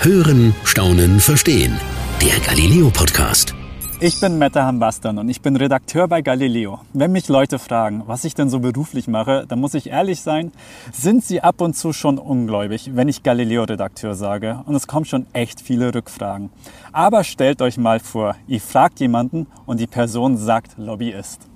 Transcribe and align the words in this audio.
Hören, 0.00 0.54
Staunen, 0.64 1.18
Verstehen. 1.18 1.80
Der 2.20 2.38
Galileo 2.40 2.90
Podcast. 2.90 3.54
Ich 4.00 4.20
bin 4.20 4.36
Mette 4.38 4.62
Hambastan 4.62 5.18
und 5.18 5.30
ich 5.30 5.40
bin 5.40 5.56
Redakteur 5.56 6.08
bei 6.08 6.20
Galileo. 6.20 6.80
Wenn 6.92 7.12
mich 7.12 7.28
Leute 7.28 7.58
fragen, 7.58 8.02
was 8.06 8.24
ich 8.24 8.34
denn 8.34 8.50
so 8.50 8.60
beruflich 8.60 9.08
mache, 9.08 9.46
dann 9.48 9.60
muss 9.60 9.72
ich 9.72 9.88
ehrlich 9.88 10.20
sein, 10.20 10.52
sind 10.92 11.24
sie 11.24 11.40
ab 11.40 11.62
und 11.62 11.74
zu 11.74 11.94
schon 11.94 12.18
ungläubig, 12.18 12.90
wenn 12.94 13.08
ich 13.08 13.22
Galileo-Redakteur 13.22 14.14
sage. 14.14 14.60
Und 14.66 14.74
es 14.74 14.86
kommen 14.86 15.06
schon 15.06 15.26
echt 15.32 15.62
viele 15.62 15.94
Rückfragen. 15.94 16.50
Aber 16.92 17.24
stellt 17.24 17.62
euch 17.62 17.78
mal 17.78 17.98
vor, 17.98 18.36
ihr 18.46 18.60
fragt 18.60 19.00
jemanden 19.00 19.46
und 19.64 19.80
die 19.80 19.86
Person 19.86 20.36
sagt 20.36 20.76
Lobbyist. 20.76 21.48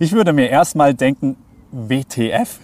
Ich 0.00 0.12
würde 0.12 0.32
mir 0.32 0.48
erstmal 0.48 0.94
denken, 0.94 1.36
WTF? 1.70 2.58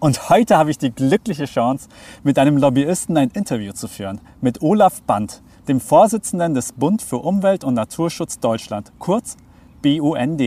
Und 0.00 0.30
heute 0.30 0.56
habe 0.56 0.70
ich 0.70 0.78
die 0.78 0.92
glückliche 0.92 1.44
Chance, 1.44 1.90
mit 2.22 2.38
einem 2.38 2.56
Lobbyisten 2.56 3.18
ein 3.18 3.28
Interview 3.34 3.72
zu 3.72 3.86
führen. 3.86 4.18
Mit 4.40 4.62
Olaf 4.62 5.02
Band, 5.02 5.42
dem 5.68 5.78
Vorsitzenden 5.78 6.54
des 6.54 6.72
Bund 6.72 7.02
für 7.02 7.18
Umwelt 7.18 7.64
und 7.64 7.74
Naturschutz 7.74 8.38
Deutschland, 8.40 8.92
kurz 8.98 9.36
BUND. 9.82 10.40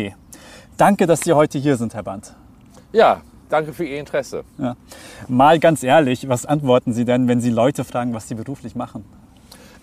Danke, 0.75 1.05
dass 1.05 1.19
Sie 1.19 1.33
heute 1.33 1.59
hier 1.59 1.77
sind, 1.77 1.93
Herr 1.93 2.01
Band. 2.01 2.33
Ja, 2.93 3.21
danke 3.47 3.73
für 3.73 3.85
Ihr 3.85 3.99
Interesse. 3.99 4.43
Ja. 4.57 4.75
Mal 5.27 5.59
ganz 5.59 5.83
ehrlich, 5.83 6.27
was 6.27 6.47
antworten 6.47 6.91
Sie 6.91 7.05
denn, 7.05 7.27
wenn 7.27 7.39
Sie 7.39 7.51
Leute 7.51 7.83
fragen, 7.83 8.15
was 8.15 8.27
Sie 8.27 8.33
beruflich 8.33 8.75
machen? 8.75 9.05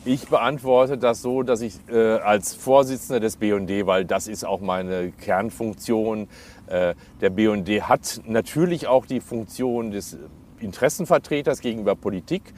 Ich 0.06 0.28
beantworte 0.28 0.96
das 0.96 1.20
so, 1.20 1.42
dass 1.42 1.60
ich 1.60 1.74
äh, 1.92 2.14
als 2.14 2.54
Vorsitzender 2.54 3.20
des 3.20 3.36
BUND, 3.36 3.70
weil 3.84 4.06
das 4.06 4.28
ist 4.28 4.44
auch 4.46 4.62
meine 4.62 5.12
Kernfunktion, 5.12 6.26
äh, 6.68 6.94
der 7.20 7.28
BUND 7.28 7.68
hat 7.82 8.22
natürlich 8.24 8.86
auch 8.86 9.04
die 9.04 9.20
Funktion 9.20 9.90
des 9.90 10.16
Interessenvertreters 10.58 11.60
gegenüber 11.60 11.96
Politik 11.96 12.54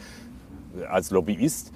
äh, 0.81 0.85
als 0.85 1.11
Lobbyist. 1.11 1.73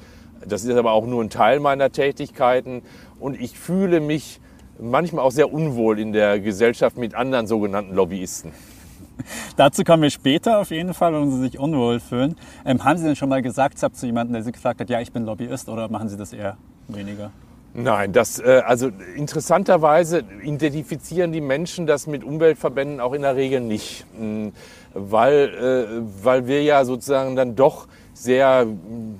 Das 0.46 0.64
ist 0.64 0.76
aber 0.76 0.92
auch 0.92 1.04
nur 1.04 1.24
ein 1.24 1.30
Teil 1.30 1.58
meiner 1.58 1.90
Tätigkeiten 1.90 2.82
und 3.18 3.40
ich 3.40 3.58
fühle 3.58 3.98
mich 3.98 4.40
manchmal 4.78 5.24
auch 5.24 5.32
sehr 5.32 5.52
unwohl 5.52 5.98
in 5.98 6.12
der 6.12 6.38
Gesellschaft 6.38 6.96
mit 6.96 7.16
anderen 7.16 7.48
sogenannten 7.48 7.92
Lobbyisten. 7.92 8.52
Dazu 9.56 9.84
kommen 9.84 10.02
wir 10.02 10.10
später 10.10 10.58
auf 10.58 10.70
jeden 10.70 10.94
Fall, 10.94 11.12
wenn 11.12 11.30
Sie 11.30 11.40
sich 11.40 11.58
unwohl 11.58 12.00
fühlen. 12.00 12.36
Ähm, 12.64 12.84
haben 12.84 12.98
Sie 12.98 13.04
denn 13.04 13.16
schon 13.16 13.28
mal 13.28 13.42
gesagt 13.42 13.78
zu 13.78 14.06
jemandem, 14.06 14.34
der 14.34 14.42
Sie 14.42 14.52
gefragt 14.52 14.80
hat, 14.80 14.90
ja, 14.90 15.00
ich 15.00 15.12
bin 15.12 15.24
Lobbyist, 15.24 15.68
oder 15.68 15.88
machen 15.88 16.08
Sie 16.08 16.16
das 16.16 16.32
eher 16.32 16.56
weniger? 16.88 17.30
Nein, 17.78 18.12
das, 18.12 18.38
äh, 18.38 18.62
also 18.64 18.90
interessanterweise 19.16 20.24
identifizieren 20.42 21.32
die 21.32 21.42
Menschen 21.42 21.86
das 21.86 22.06
mit 22.06 22.24
Umweltverbänden 22.24 23.00
auch 23.00 23.12
in 23.12 23.22
der 23.22 23.36
Regel 23.36 23.60
nicht, 23.60 24.06
hm, 24.16 24.52
weil, 24.94 25.50
äh, 25.50 26.24
weil 26.24 26.46
wir 26.46 26.62
ja 26.62 26.86
sozusagen 26.86 27.36
dann 27.36 27.54
doch 27.54 27.86
sehr 28.14 28.62
hm, 28.62 29.18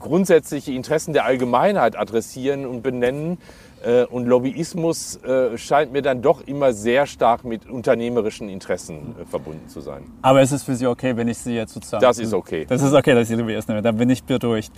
grundsätzliche 0.00 0.72
Interessen 0.72 1.12
der 1.12 1.26
Allgemeinheit 1.26 1.98
adressieren 1.98 2.64
und 2.64 2.82
benennen 2.82 3.34
äh, 3.34 3.67
und 4.10 4.26
Lobbyismus 4.26 5.16
äh, 5.22 5.56
scheint 5.56 5.92
mir 5.92 6.02
dann 6.02 6.22
doch 6.22 6.46
immer 6.46 6.72
sehr 6.72 7.06
stark 7.06 7.44
mit 7.44 7.68
unternehmerischen 7.68 8.48
Interessen 8.48 9.14
äh, 9.20 9.24
verbunden 9.24 9.68
zu 9.68 9.80
sein. 9.80 10.04
Aber 10.22 10.42
ist 10.42 10.52
es 10.52 10.62
für 10.62 10.74
Sie 10.74 10.86
okay, 10.86 11.16
wenn 11.16 11.28
ich 11.28 11.38
Sie 11.38 11.54
jetzt 11.54 11.74
sozusagen... 11.74 12.02
Das 12.02 12.18
ist 12.18 12.34
okay. 12.34 12.66
Das 12.68 12.82
ist 12.82 12.92
okay, 12.92 13.14
dass 13.14 13.30
ich 13.30 13.36
Lobbyist 13.36 13.68
nehme, 13.68 13.82
dann 13.82 13.96
bin 13.96 14.10
ich 14.10 14.24
beruhigt. 14.24 14.72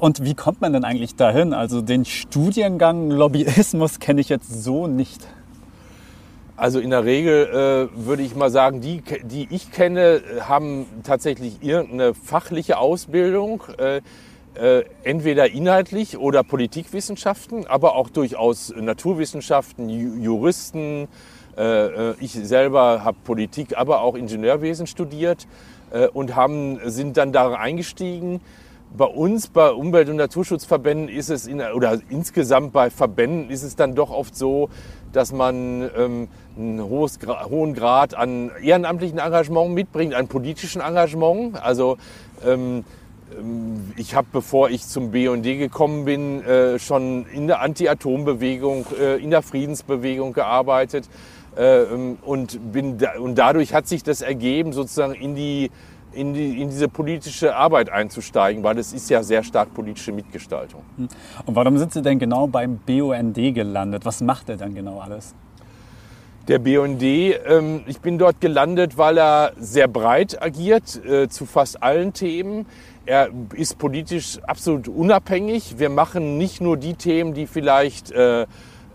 Und 0.00 0.24
wie 0.24 0.34
kommt 0.34 0.60
man 0.60 0.72
denn 0.72 0.84
eigentlich 0.84 1.16
dahin? 1.16 1.52
Also 1.52 1.80
den 1.82 2.04
Studiengang 2.04 3.10
Lobbyismus 3.10 4.00
kenne 4.00 4.20
ich 4.20 4.28
jetzt 4.28 4.62
so 4.64 4.86
nicht. 4.86 5.26
Also 6.58 6.80
in 6.80 6.88
der 6.88 7.04
Regel 7.04 7.90
äh, 7.92 8.06
würde 8.06 8.22
ich 8.22 8.34
mal 8.34 8.50
sagen, 8.50 8.80
die, 8.80 9.02
die 9.24 9.46
ich 9.50 9.70
kenne, 9.72 10.22
haben 10.40 10.86
tatsächlich 11.02 11.62
irgendeine 11.62 12.14
fachliche 12.14 12.78
Ausbildung. 12.78 13.62
Äh, 13.76 14.00
äh, 14.56 14.84
entweder 15.04 15.50
inhaltlich 15.50 16.18
oder 16.18 16.42
Politikwissenschaften, 16.42 17.66
aber 17.66 17.94
auch 17.94 18.10
durchaus 18.10 18.74
Naturwissenschaften, 18.74 19.88
Juristen. 19.88 21.08
Äh, 21.56 22.10
äh, 22.10 22.14
ich 22.20 22.32
selber 22.32 23.04
habe 23.04 23.16
Politik, 23.24 23.76
aber 23.76 24.00
auch 24.02 24.14
Ingenieurwesen 24.14 24.86
studiert 24.86 25.46
äh, 25.90 26.06
und 26.08 26.36
haben, 26.36 26.78
sind 26.84 27.16
dann 27.16 27.32
da 27.32 27.54
eingestiegen. 27.54 28.40
Bei 28.96 29.06
uns, 29.06 29.48
bei 29.48 29.70
Umwelt- 29.70 30.08
und 30.08 30.16
Naturschutzverbänden 30.16 31.08
ist 31.08 31.28
es, 31.28 31.46
in, 31.46 31.60
oder 31.60 31.98
insgesamt 32.08 32.72
bei 32.72 32.88
Verbänden 32.88 33.50
ist 33.50 33.62
es 33.62 33.76
dann 33.76 33.94
doch 33.94 34.10
oft 34.10 34.36
so, 34.36 34.70
dass 35.12 35.32
man 35.32 35.90
ähm, 35.96 36.28
einen 36.56 36.82
hohes, 36.82 37.18
hohen 37.50 37.74
Grad 37.74 38.14
an 38.14 38.50
ehrenamtlichen 38.62 39.18
Engagement 39.18 39.74
mitbringt, 39.74 40.14
an 40.14 40.28
politischen 40.28 40.80
Engagement. 40.80 41.62
Also 41.62 41.96
ähm, 42.46 42.84
ich 43.96 44.14
habe, 44.14 44.28
bevor 44.32 44.70
ich 44.70 44.86
zum 44.86 45.10
BND 45.10 45.58
gekommen 45.58 46.04
bin, 46.04 46.42
äh, 46.42 46.78
schon 46.78 47.26
in 47.26 47.46
der 47.46 47.60
Anti-Atom-Bewegung, 47.60 48.86
äh, 48.98 49.22
in 49.22 49.30
der 49.30 49.42
Friedensbewegung 49.42 50.32
gearbeitet. 50.32 51.08
Äh, 51.56 51.82
ähm, 51.82 52.18
und, 52.22 52.72
bin 52.72 52.98
da, 52.98 53.18
und 53.18 53.36
dadurch 53.36 53.72
hat 53.72 53.88
sich 53.88 54.02
das 54.02 54.20
ergeben, 54.20 54.72
sozusagen 54.72 55.14
in, 55.14 55.34
die, 55.34 55.70
in, 56.12 56.34
die, 56.34 56.60
in 56.60 56.68
diese 56.68 56.88
politische 56.88 57.56
Arbeit 57.56 57.90
einzusteigen, 57.90 58.62
weil 58.62 58.78
es 58.78 58.92
ist 58.92 59.08
ja 59.08 59.22
sehr 59.22 59.42
stark 59.42 59.72
politische 59.72 60.12
Mitgestaltung. 60.12 60.82
Hm. 60.96 61.08
Und 61.46 61.56
warum 61.56 61.78
sind 61.78 61.92
Sie 61.92 62.02
denn 62.02 62.18
genau 62.18 62.46
beim 62.46 62.78
BUND 62.78 63.36
gelandet? 63.54 64.04
Was 64.04 64.20
macht 64.20 64.48
er 64.50 64.56
dann 64.56 64.74
genau 64.74 65.00
alles? 65.00 65.34
Der 66.48 66.60
BUND, 66.60 67.02
ähm, 67.02 67.82
ich 67.88 68.00
bin 68.00 68.18
dort 68.18 68.40
gelandet, 68.40 68.96
weil 68.96 69.18
er 69.18 69.52
sehr 69.58 69.88
breit 69.88 70.40
agiert 70.40 71.04
äh, 71.04 71.28
zu 71.28 71.44
fast 71.44 71.82
allen 71.82 72.12
Themen. 72.12 72.66
Er 73.06 73.30
ist 73.54 73.78
politisch 73.78 74.38
absolut 74.46 74.88
unabhängig. 74.88 75.78
Wir 75.78 75.90
machen 75.90 76.38
nicht 76.38 76.60
nur 76.60 76.76
die 76.76 76.94
Themen, 76.94 77.34
die 77.34 77.46
vielleicht 77.46 78.10
äh, 78.10 78.46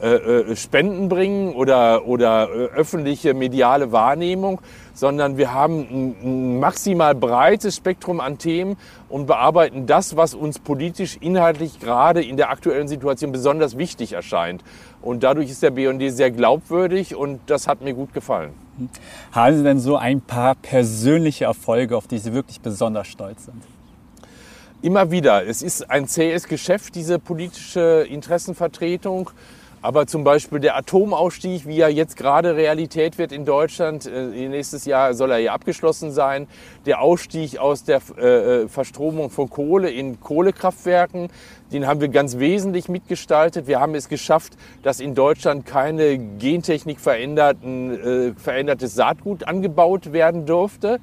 äh, 0.02 0.16
äh, 0.16 0.56
Spenden 0.56 1.10
bringen 1.10 1.54
oder, 1.54 2.08
oder 2.08 2.50
äh, 2.50 2.66
öffentliche 2.76 3.36
mediale 3.36 3.92
Wahrnehmung, 3.92 4.60
sondern 4.96 5.38
wir 5.38 5.54
haben 5.54 5.80
ein, 5.80 6.16
ein 6.24 6.60
maximal 6.60 7.14
breites 7.14 7.76
Spektrum 7.76 8.20
an 8.20 8.40
Themen 8.40 8.78
und 9.10 9.28
bearbeiten 9.28 9.86
das, 9.86 10.18
was 10.18 10.34
uns 10.34 10.58
politisch 10.58 11.18
inhaltlich 11.22 11.80
gerade 11.80 12.24
in 12.24 12.36
der 12.36 12.50
aktuellen 12.50 12.88
Situation 12.88 13.32
besonders 13.32 13.78
wichtig 13.78 14.14
erscheint. 14.14 14.64
Und 15.04 15.22
dadurch 15.22 15.52
ist 15.52 15.62
der 15.62 15.70
BND 15.70 16.12
sehr 16.12 16.32
glaubwürdig 16.32 17.16
und 17.16 17.40
das 17.46 17.68
hat 17.68 17.82
mir 17.82 17.94
gut 17.94 18.12
gefallen. 18.12 18.54
Haben 19.32 19.58
Sie 19.58 19.64
denn 19.64 19.80
so 19.80 19.98
ein 19.98 20.20
paar 20.20 20.56
persönliche 20.56 21.46
Erfolge, 21.46 21.96
auf 21.96 22.08
die 22.08 22.18
Sie 22.18 22.34
wirklich 22.34 22.60
besonders 22.60 23.08
stolz 23.08 23.46
sind? 23.46 23.62
Immer 24.84 25.12
wieder. 25.12 25.46
Es 25.48 25.62
ist 25.62 25.92
ein 25.92 26.08
zähes 26.08 26.48
Geschäft, 26.48 26.96
diese 26.96 27.20
politische 27.20 28.04
Interessenvertretung. 28.10 29.30
Aber 29.84 30.08
zum 30.08 30.24
Beispiel 30.24 30.60
der 30.60 30.76
Atomausstieg, 30.76 31.68
wie 31.68 31.80
er 31.80 31.90
jetzt 31.90 32.16
gerade 32.16 32.56
Realität 32.56 33.20
wird 33.20 33.32
in 33.32 33.46
Deutschland, 33.46 34.08
äh, 34.08 34.48
nächstes 34.48 34.86
Jahr 34.86 35.14
soll 35.14 35.30
er 35.32 35.38
ja 35.38 35.54
abgeschlossen 35.54 36.12
sein. 36.12 36.48
Der 36.88 37.02
Ausstieg 37.02 37.60
aus 37.60 37.84
der 37.84 38.02
äh, 38.18 38.64
äh, 38.64 38.68
Verstromung 38.68 39.30
von 39.30 39.52
Kohle 39.52 39.92
in 39.92 40.20
Kohlekraftwerken, 40.20 41.30
den 41.72 41.86
haben 41.86 42.02
wir 42.02 42.10
ganz 42.10 42.40
wesentlich 42.40 42.90
mitgestaltet. 42.90 43.68
Wir 43.68 43.80
haben 43.80 43.94
es 43.94 44.10
geschafft, 44.10 44.54
dass 44.82 45.00
in 45.00 45.14
Deutschland 45.14 45.68
keine 45.68 46.18
Gentechnik 46.18 47.00
verändertes 47.00 48.96
Saatgut 48.96 49.48
angebaut 49.48 50.12
werden 50.12 50.46
durfte. 50.46 51.00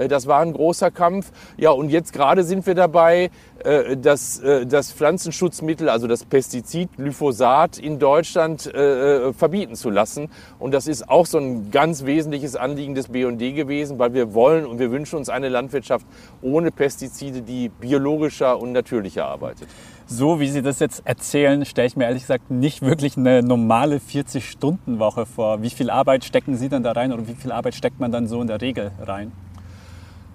Äh, 0.00 0.08
das 0.08 0.26
war 0.26 0.40
ein 0.40 0.52
großer 0.52 0.90
Kampf. 0.90 1.30
Ja, 1.56 1.70
und 1.70 1.90
jetzt 1.90 2.12
gerade 2.12 2.42
sind 2.42 2.66
wir 2.66 2.74
dabei, 2.74 3.30
äh, 3.64 3.96
das, 3.96 4.40
äh, 4.40 4.66
das 4.66 4.92
Pflanzenschutzmittel, 4.92 5.88
also 5.88 6.06
das 6.06 6.24
Pestizid 6.24 6.96
Glyphosat 6.96 7.78
in 7.78 7.98
Deutschland 7.98 8.70
verbieten 8.70 9.74
zu 9.74 9.90
lassen. 9.90 10.28
Und 10.58 10.72
das 10.72 10.86
ist 10.86 11.08
auch 11.08 11.26
so 11.26 11.38
ein 11.38 11.70
ganz 11.70 12.04
wesentliches 12.04 12.56
Anliegen 12.56 12.94
des 12.94 13.08
BND 13.08 13.54
gewesen, 13.54 13.98
weil 13.98 14.14
wir 14.14 14.34
wollen 14.34 14.66
und 14.66 14.78
wir 14.78 14.90
wünschen 14.90 15.16
uns 15.16 15.28
eine 15.28 15.48
Landwirtschaft 15.48 16.06
ohne 16.42 16.70
Pestizide, 16.70 17.42
die 17.42 17.68
biologischer 17.68 18.58
und 18.58 18.72
natürlicher 18.72 19.26
arbeitet. 19.26 19.68
So 20.06 20.40
wie 20.40 20.48
Sie 20.48 20.62
das 20.62 20.80
jetzt 20.80 21.02
erzählen, 21.06 21.64
stelle 21.64 21.86
ich 21.86 21.96
mir 21.96 22.04
ehrlich 22.04 22.22
gesagt 22.22 22.50
nicht 22.50 22.82
wirklich 22.82 23.16
eine 23.16 23.42
normale 23.42 23.98
40-Stunden-Woche 23.98 25.26
vor. 25.26 25.62
Wie 25.62 25.70
viel 25.70 25.90
Arbeit 25.90 26.24
stecken 26.24 26.56
Sie 26.56 26.68
denn 26.68 26.82
da 26.82 26.92
rein 26.92 27.12
oder 27.12 27.28
wie 27.28 27.34
viel 27.34 27.52
Arbeit 27.52 27.74
steckt 27.74 28.00
man 28.00 28.10
dann 28.12 28.26
so 28.26 28.40
in 28.40 28.48
der 28.48 28.60
Regel 28.60 28.90
rein? 29.00 29.32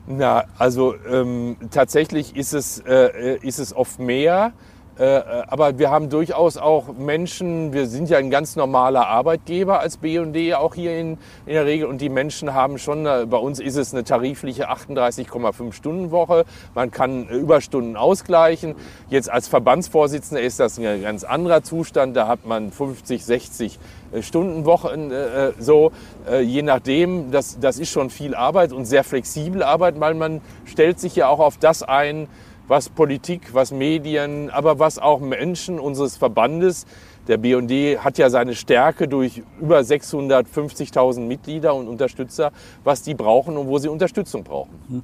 Na, 0.07 0.45
also 0.57 0.93
ähm, 1.11 1.57
tatsächlich 1.71 2.35
ist 2.35 2.53
es, 2.53 2.79
äh, 2.79 3.37
ist 3.41 3.57
es 3.59 3.75
oft 3.75 3.99
mehr. 3.99 4.53
Äh, 4.97 5.21
aber 5.47 5.77
wir 5.77 5.89
haben 5.91 6.09
durchaus 6.09 6.55
auch 6.55 6.93
Menschen, 6.93 7.73
wir 7.73 7.85
sind 7.87 8.09
ja 8.09 8.17
ein 8.17 8.29
ganz 8.29 8.55
normaler 8.55 9.07
Arbeitgeber 9.07 9.81
als 9.81 9.97
BD 9.97 10.53
auch 10.53 10.73
hier 10.73 10.97
in, 10.97 11.17
in 11.45 11.53
der 11.53 11.65
Regel 11.65 11.87
und 11.87 11.99
die 11.99 12.07
Menschen 12.07 12.53
haben 12.53 12.77
schon, 12.77 13.05
äh, 13.05 13.25
bei 13.29 13.35
uns 13.35 13.59
ist 13.59 13.75
es 13.75 13.93
eine 13.93 14.05
tarifliche 14.05 14.69
38,5 14.71 15.73
Stunden 15.73 16.11
Woche, 16.11 16.45
man 16.75 16.91
kann 16.91 17.27
äh, 17.27 17.35
Überstunden 17.35 17.97
ausgleichen. 17.97 18.75
Jetzt 19.09 19.29
als 19.29 19.49
Verbandsvorsitzender 19.49 20.41
ist 20.41 20.61
das 20.61 20.79
ein 20.79 21.01
ganz 21.01 21.25
anderer 21.25 21.61
Zustand, 21.61 22.15
da 22.15 22.29
hat 22.29 22.45
man 22.45 22.71
50, 22.71 23.25
60 23.25 23.79
Stundenwochen 24.21 25.11
äh, 25.11 25.51
so, 25.59 25.91
äh, 26.29 26.41
je 26.41 26.61
nachdem, 26.61 27.31
das, 27.31 27.59
das 27.59 27.79
ist 27.79 27.89
schon 27.89 28.09
viel 28.09 28.35
Arbeit 28.35 28.71
und 28.71 28.85
sehr 28.85 29.03
flexibel 29.03 29.63
Arbeit, 29.63 29.99
weil 29.99 30.13
man 30.13 30.41
stellt 30.65 30.99
sich 30.99 31.15
ja 31.15 31.27
auch 31.27 31.39
auf 31.39 31.57
das 31.57 31.83
ein, 31.83 32.27
was 32.67 32.89
Politik, 32.89 33.53
was 33.53 33.71
Medien, 33.71 34.49
aber 34.49 34.79
was 34.79 34.97
auch 34.97 35.19
Menschen 35.19 35.79
unseres 35.79 36.17
Verbandes, 36.17 36.85
der 37.27 37.37
BND 37.37 38.03
hat 38.03 38.17
ja 38.17 38.29
seine 38.29 38.53
Stärke 38.53 39.07
durch 39.07 39.41
über 39.59 39.79
650.000 39.79 41.21
Mitglieder 41.21 41.73
und 41.73 41.87
Unterstützer, 41.87 42.51
was 42.83 43.01
die 43.01 43.15
brauchen 43.15 43.57
und 43.57 43.67
wo 43.67 43.79
sie 43.79 43.89
Unterstützung 43.89 44.43
brauchen. 44.43 45.03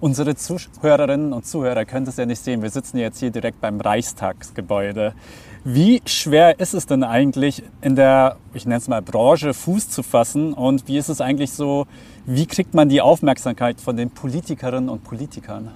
Unsere 0.00 0.34
Zuhörerinnen 0.34 1.32
und 1.32 1.46
Zuhörer 1.46 1.86
können 1.86 2.04
das 2.04 2.18
ja 2.18 2.26
nicht 2.26 2.42
sehen. 2.42 2.60
Wir 2.62 2.68
sitzen 2.68 2.98
jetzt 2.98 3.20
hier 3.20 3.30
direkt 3.30 3.60
beim 3.62 3.80
Reichstagsgebäude. 3.80 5.14
Wie 5.66 6.02
schwer 6.04 6.60
ist 6.60 6.74
es 6.74 6.84
denn 6.84 7.02
eigentlich 7.02 7.62
in 7.80 7.96
der, 7.96 8.36
ich 8.52 8.66
nenne 8.66 8.76
es 8.76 8.86
mal 8.86 9.00
Branche, 9.00 9.54
Fuß 9.54 9.88
zu 9.88 10.02
fassen? 10.02 10.52
Und 10.52 10.88
wie 10.88 10.98
ist 10.98 11.08
es 11.08 11.22
eigentlich 11.22 11.52
so, 11.52 11.86
wie 12.26 12.44
kriegt 12.44 12.74
man 12.74 12.90
die 12.90 13.00
Aufmerksamkeit 13.00 13.80
von 13.80 13.96
den 13.96 14.10
Politikerinnen 14.10 14.90
und 14.90 15.04
Politikern? 15.04 15.70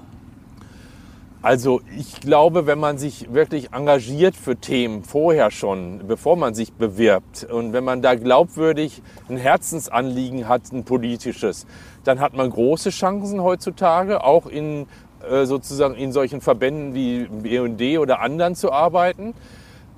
Also 1.41 1.81
ich 1.97 2.21
glaube, 2.21 2.67
wenn 2.67 2.79
man 2.79 2.99
sich 2.99 3.33
wirklich 3.33 3.73
engagiert 3.73 4.37
für 4.37 4.57
Themen 4.57 5.05
vorher 5.05 5.51
schon, 5.51 6.07
bevor 6.07 6.37
man 6.37 6.53
sich 6.53 6.75
bewirbt 6.75 7.45
und 7.45 7.73
wenn 7.73 7.85
man 7.85 8.03
da 8.03 8.15
glaubwürdig 8.15 9.01
ein 9.31 9.39
Herzensanliegen 9.39 10.49
hat, 10.49 10.71
ein 10.71 10.85
politisches, 10.85 11.67
dann 12.05 12.21
hat 12.21 12.35
man 12.35 12.51
große 12.51 12.91
Chancen 12.91 13.43
heutzutage, 13.43 14.23
auch 14.23 14.45
in 14.45 14.87
äh, 15.27 15.47
sozusagen 15.47 15.95
in 15.95 16.13
solchen 16.13 16.43
Verbänden 16.43 16.95
wie 16.95 17.25
BND 17.25 17.99
oder 17.99 18.21
anderen 18.21 18.55
zu 18.55 18.71
arbeiten. 18.71 19.33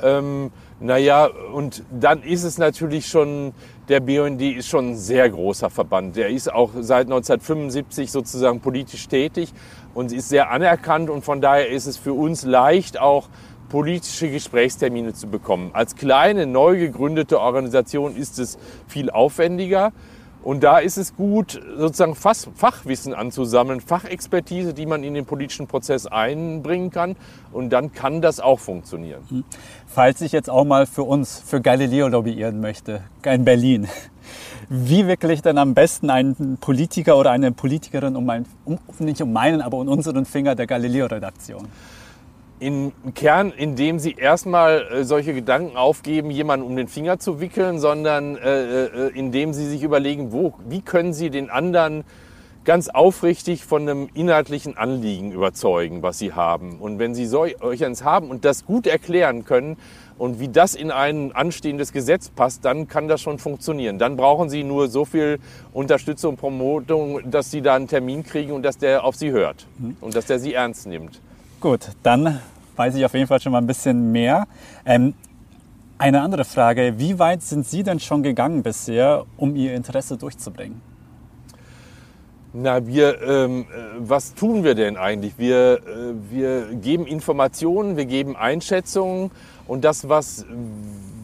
Ähm, 0.03 0.51
naja, 0.81 1.29
und 1.53 1.83
dann 1.91 2.23
ist 2.23 2.45
es 2.45 2.57
natürlich 2.57 3.07
schon, 3.07 3.53
der 3.89 4.01
BUND 4.01 4.41
ist 4.41 4.69
schon 4.69 4.93
ein 4.93 4.97
sehr 4.97 5.29
großer 5.29 5.69
Verband. 5.69 6.17
Der 6.17 6.31
ist 6.31 6.51
auch 6.51 6.71
seit 6.81 7.07
1975 7.07 8.11
sozusagen 8.11 8.61
politisch 8.61 9.07
tätig 9.09 9.53
und 9.93 10.11
ist 10.11 10.31
sehr 10.31 10.51
anerkannt 10.51 11.11
und 11.11 11.23
von 11.23 11.41
daher 11.41 11.69
ist 11.69 11.87
es 11.87 11.97
für 11.99 12.15
uns 12.15 12.45
leicht 12.45 12.99
auch 12.99 13.29
politische 13.69 14.31
Gesprächstermine 14.31 15.13
zu 15.13 15.29
bekommen. 15.29 15.71
Als 15.75 15.97
kleine, 15.97 16.47
neu 16.47 16.79
gegründete 16.79 17.41
Organisation 17.41 18.17
ist 18.17 18.39
es 18.39 18.59
viel 18.89 19.11
aufwendiger. 19.11 19.93
Und 20.43 20.63
da 20.63 20.79
ist 20.79 20.97
es 20.97 21.15
gut, 21.17 21.61
sozusagen 21.77 22.15
Fachwissen 22.15 23.13
anzusammeln, 23.13 23.81
Fachexpertise, 23.81 24.73
die 24.73 24.87
man 24.87 25.05
in 25.05 25.15
den 25.15 25.27
politischen 25.27 25.67
Prozess 25.67 26.07
einbringen 26.07 26.91
kann. 26.91 27.17
Und 27.53 27.71
dann 27.71 27.93
kann 27.93 28.23
das 28.23 28.41
auch 28.41 28.59
funktionieren. 28.59 29.23
Hm. 29.29 29.45
Falls 29.87 30.21
ich 30.23 30.33
jetzt 30.33 30.49
auch 30.49 30.65
mal 30.65 30.87
für 30.87 31.03
uns, 31.03 31.43
für 31.45 31.61
Galileo 31.61 32.09
lobbyieren 32.09 32.61
möchte, 32.61 33.03
in 33.25 33.45
Berlin, 33.45 33.87
wie 34.69 35.07
wirklich 35.07 35.31
ich 35.31 35.43
denn 35.43 35.59
am 35.59 35.75
besten 35.75 36.11
einen 36.11 36.57
Politiker 36.59 37.17
oder 37.17 37.31
eine 37.31 37.53
Politikerin 37.53 38.17
um 38.17 38.25
meinen, 38.25 38.47
um, 38.65 38.79
nicht 38.99 39.21
um 39.21 39.33
meinen, 39.33 39.61
aber 39.61 39.79
um 39.79 39.89
unseren 39.89 40.25
Finger 40.25 40.55
der 40.55 40.67
Galileo-Redaktion? 40.67 41.69
Im 42.61 42.93
Kern, 43.15 43.53
indem 43.57 43.99
sie 43.99 44.13
erstmal 44.13 44.83
äh, 44.83 45.05
solche 45.05 45.35
Gedanken 45.35 45.77
aufgeben, 45.77 46.31
jemanden 46.31 46.67
um 46.67 46.77
den 46.77 46.89
Finger 46.89 47.19
zu 47.19 47.41
wickeln, 47.41 47.79
sondern 47.79 48.37
äh, 48.37 48.85
äh, 48.85 49.09
indem 49.15 49.55
sie 49.55 49.67
sich 49.67 49.83
überlegen, 49.83 50.31
wo, 50.31 50.55
wie 50.69 50.83
können 50.83 51.15
sie 51.15 51.31
den 51.31 51.51
anderen 51.51 52.05
ganz 52.65 52.89
aufrichtig 52.89 53.65
von 53.65 53.89
einem 53.89 54.09
inhaltlichen 54.13 54.77
Anliegen 54.77 55.33
überzeugen, 55.33 56.03
was 56.03 56.19
sie 56.19 56.35
haben. 56.35 56.79
Und 56.79 56.99
wenn 56.99 57.15
sie 57.15 57.25
solch 57.25 57.57
eins 57.85 58.05
haben 58.05 58.29
und 58.29 58.45
das 58.45 58.67
gut 58.67 58.87
erklären 58.87 59.47
können 59.47 59.79
und 60.19 60.41
wie 60.41 60.49
das 60.49 60.75
in 60.75 60.91
ein 60.91 61.33
anstehendes 61.33 61.91
Gesetz 61.91 62.29
passt, 62.29 62.67
dann 62.67 62.87
kann 62.87 63.09
das 63.09 63.23
schon 63.23 63.39
funktionieren. 63.39 63.99
Dann 63.99 64.19
brauchen 64.19 64.51
sie 64.51 64.63
nur 64.63 64.89
so 64.89 65.07
viel 65.07 65.39
Unterstützung 65.73 66.33
und 66.33 66.37
Promotung, 66.37 67.31
dass 67.31 67.51
sie 67.51 67.63
da 67.63 67.75
einen 67.75 67.89
Termin 67.89 68.25
kriegen 68.25 68.53
und 68.53 68.63
dass 68.63 68.77
der 68.77 69.05
auf 69.05 69.17
sie 69.17 69.31
hört 69.31 69.67
mhm. 69.79 69.97
und 70.03 70.15
dass 70.15 70.27
der 70.27 70.39
sie 70.39 70.53
ernst 70.53 70.87
nimmt. 70.87 71.23
Gut, 71.61 71.91
dann 72.03 72.41
weiß 72.77 72.95
ich 72.95 73.05
auf 73.05 73.13
jeden 73.13 73.27
Fall 73.27 73.39
schon 73.39 73.53
mal 73.53 73.59
ein 73.59 73.67
bisschen 73.67 74.13
mehr. 74.13 74.47
Ähm, 74.87 75.13
eine 75.99 76.23
andere 76.23 76.47
Frage, 76.47 76.95
wie 76.97 77.19
weit 77.19 77.43
sind 77.43 77.67
Sie 77.67 77.83
denn 77.83 78.01
schon 78.01 78.23
gegangen 78.23 78.63
bisher, 78.63 79.27
um 79.37 79.55
Ihr 79.55 79.75
Interesse 79.75 80.17
durchzubringen? 80.17 80.81
Na, 82.55 82.87
wir, 82.87 83.21
ähm, 83.21 83.61
äh, 83.61 83.65
was 83.99 84.33
tun 84.33 84.65
wir 84.65 84.75
denn 84.75 84.97
eigentlich? 84.97 85.35
Wir, 85.37 85.83
äh, 85.87 86.15
wir 86.31 86.75
geben 86.77 87.07
Informationen, 87.07 87.99
wir 87.99 88.07
geben 88.07 88.37
Einschätzungen 88.37 89.31
und 89.67 89.85
das, 89.85 90.09
was 90.09 90.47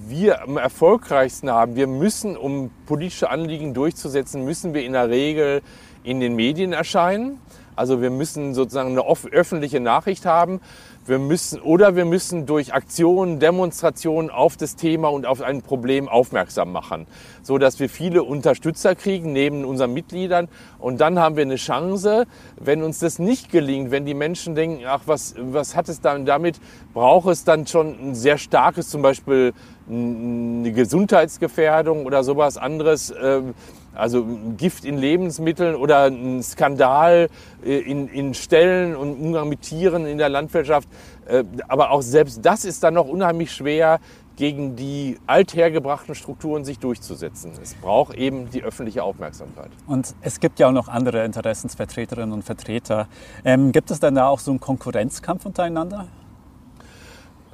wir 0.06 0.42
am 0.42 0.58
erfolgreichsten 0.58 1.50
haben, 1.50 1.76
wir 1.76 1.86
müssen, 1.86 2.36
um 2.36 2.70
politische 2.84 3.30
Anliegen 3.30 3.72
durchzusetzen, 3.72 4.44
müssen 4.44 4.74
wir 4.74 4.84
in 4.84 4.92
der 4.92 5.08
Regel 5.08 5.62
in 6.04 6.20
den 6.20 6.36
Medien 6.36 6.74
erscheinen. 6.74 7.38
Also 7.76 8.00
wir 8.00 8.11
müssen 8.11 8.55
sozusagen 8.55 8.90
eine 8.90 9.06
öffentliche 9.06 9.81
Nachricht 9.81 10.25
haben. 10.26 10.61
Wir 11.05 11.20
müssen, 11.20 11.61
oder 11.61 11.94
wir 11.94 12.05
müssen 12.05 12.46
durch 12.46 12.75
Aktionen, 12.75 13.38
Demonstrationen 13.38 14.28
auf 14.28 14.56
das 14.56 14.75
Thema 14.75 15.08
und 15.08 15.25
auf 15.25 15.40
ein 15.40 15.62
Problem 15.62 16.08
aufmerksam 16.08 16.73
machen, 16.73 17.06
so 17.43 17.58
dass 17.58 17.78
wir 17.78 17.88
viele 17.88 18.25
Unterstützer 18.25 18.96
kriegen 18.96 19.32
neben 19.32 19.64
unseren 19.64 19.93
Mitgliedern. 19.93 20.49
Und 20.81 21.00
dann 21.00 21.20
haben 21.20 21.37
wir 21.37 21.43
eine 21.43 21.56
Chance, 21.56 22.26
wenn 22.58 22.82
uns 22.82 22.99
das 22.99 23.20
nicht 23.20 23.52
gelingt, 23.52 23.93
wenn 23.93 24.05
die 24.05 24.14
Menschen 24.14 24.56
denken, 24.56 24.82
ach, 24.84 25.02
was, 25.06 25.37
was 25.38 25.76
hat 25.76 25.88
es 25.88 26.00
dann 26.00 26.26
damit, 26.26 26.58
braucht 26.93 27.28
es 27.28 27.44
dann 27.44 27.69
schon 27.69 28.11
ein 28.11 28.14
sehr 28.17 28.38
starkes, 28.38 28.88
zum 28.88 29.02
Beispiel 29.02 29.52
eine 29.88 30.73
Gesundheitsgefährdung 30.73 32.06
oder 32.06 32.25
sowas 32.25 32.56
anderes. 32.56 33.14
Ähm, 33.23 33.55
also 33.96 34.26
Gift 34.56 34.84
in 34.84 34.98
Lebensmitteln 34.98 35.75
oder 35.75 36.04
ein 36.04 36.43
Skandal 36.43 37.28
äh, 37.64 37.78
in, 37.78 38.08
in 38.08 38.34
Ställen 38.34 38.96
und 38.96 39.14
Umgang 39.20 39.48
mit 39.48 39.62
Tieren 39.62 40.06
in 40.06 40.19
der 40.19 40.28
Landwirtschaft. 40.28 40.88
Äh, 41.26 41.44
aber 41.69 41.90
auch 41.90 42.02
selbst 42.02 42.44
das 42.44 42.64
ist 42.64 42.82
dann 42.82 42.94
noch 42.94 43.08
unheimlich 43.08 43.52
schwer, 43.52 44.00
gegen 44.37 44.76
die 44.76 45.19
althergebrachten 45.26 46.14
Strukturen 46.14 46.64
sich 46.64 46.78
durchzusetzen. 46.78 47.52
Es 47.62 47.75
braucht 47.75 48.14
eben 48.14 48.50
die 48.50 48.62
öffentliche 48.62 49.02
Aufmerksamkeit. 49.02 49.70
Und 49.87 50.14
es 50.20 50.40
gibt 50.40 50.58
ja 50.58 50.69
auch 50.69 50.72
noch 50.72 50.88
andere 50.88 51.25
Interessensvertreterinnen 51.25 52.32
und 52.32 52.42
Vertreter. 52.42 53.08
Ähm, 53.44 53.72
gibt 53.72 53.90
es 53.90 53.99
denn 53.99 54.14
da 54.14 54.28
auch 54.28 54.40
so 54.40 54.50
einen 54.50 54.60
Konkurrenzkampf 54.60 55.46
untereinander? 55.46 56.06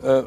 Äh, 0.03 0.23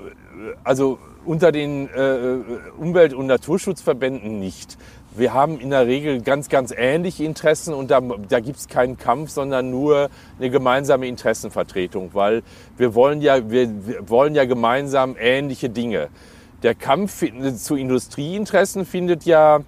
also 0.64 0.98
unter 1.26 1.52
den 1.52 1.90
äh, 1.90 2.38
Umwelt- 2.78 3.14
und 3.14 3.28
Naturschutzverbänden 3.28 4.40
nicht. 4.40 4.78
Wir 5.18 5.34
haben 5.34 5.60
in 5.62 5.70
der 5.70 5.88
Regel 5.88 6.22
ganz, 6.22 6.50
ganz 6.50 6.74
ähnliche 6.76 7.24
Interessen 7.24 7.74
und 7.74 7.90
da, 7.90 8.02
da 8.02 8.42
gibt 8.42 8.58
es 8.58 8.68
keinen 8.68 8.98
Kampf, 8.98 9.30
sondern 9.30 9.70
nur 9.70 10.10
eine 10.38 10.50
gemeinsame 10.50 11.08
Interessenvertretung, 11.08 12.10
weil 12.14 12.44
wir 12.76 12.96
wollen 12.96 13.22
ja, 13.22 13.50
wir, 13.50 13.88
wir 13.88 14.10
wollen 14.10 14.36
ja 14.36 14.44
gemeinsam 14.44 15.16
ähnliche 15.18 15.70
Dinge. 15.70 16.10
Der 16.63 16.75
Kampf 16.75 17.24
zu 17.58 17.75
Industrieinteressen 17.75 18.86
findet 18.86 19.24
ja 19.24 19.62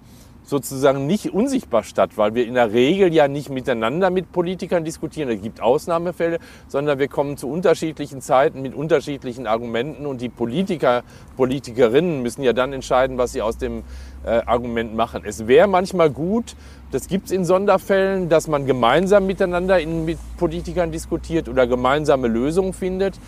sozusagen 0.48 1.06
nicht 1.06 1.34
unsichtbar 1.34 1.84
statt, 1.84 2.12
weil 2.16 2.34
wir 2.34 2.46
in 2.46 2.54
der 2.54 2.72
Regel 2.72 3.12
ja 3.12 3.28
nicht 3.28 3.50
miteinander 3.50 4.08
mit 4.08 4.32
Politikern 4.32 4.82
diskutieren. 4.82 5.28
Es 5.28 5.42
gibt 5.42 5.60
Ausnahmefälle, 5.60 6.38
sondern 6.68 6.98
wir 6.98 7.08
kommen 7.08 7.36
zu 7.36 7.50
unterschiedlichen 7.50 8.22
Zeiten 8.22 8.62
mit 8.62 8.74
unterschiedlichen 8.74 9.46
Argumenten 9.46 10.06
und 10.06 10.22
die 10.22 10.30
Politiker, 10.30 11.02
Politikerinnen 11.36 12.22
müssen 12.22 12.42
ja 12.42 12.54
dann 12.54 12.72
entscheiden, 12.72 13.18
was 13.18 13.32
sie 13.32 13.42
aus 13.42 13.58
dem 13.58 13.82
äh, 14.24 14.40
Argument 14.46 14.96
machen. 14.96 15.22
Es 15.26 15.46
wäre 15.46 15.68
manchmal 15.68 16.08
gut, 16.08 16.56
das 16.92 17.08
gibt 17.08 17.26
es 17.26 17.32
in 17.32 17.44
Sonderfällen, 17.44 18.30
dass 18.30 18.48
man 18.48 18.64
gemeinsam 18.64 19.26
miteinander 19.26 19.78
in, 19.78 20.06
mit 20.06 20.18
Politikern 20.38 20.90
diskutiert 20.90 21.50
oder 21.50 21.66
gemeinsame 21.66 22.26
Lösungen 22.26 22.72
findet. 22.72 23.20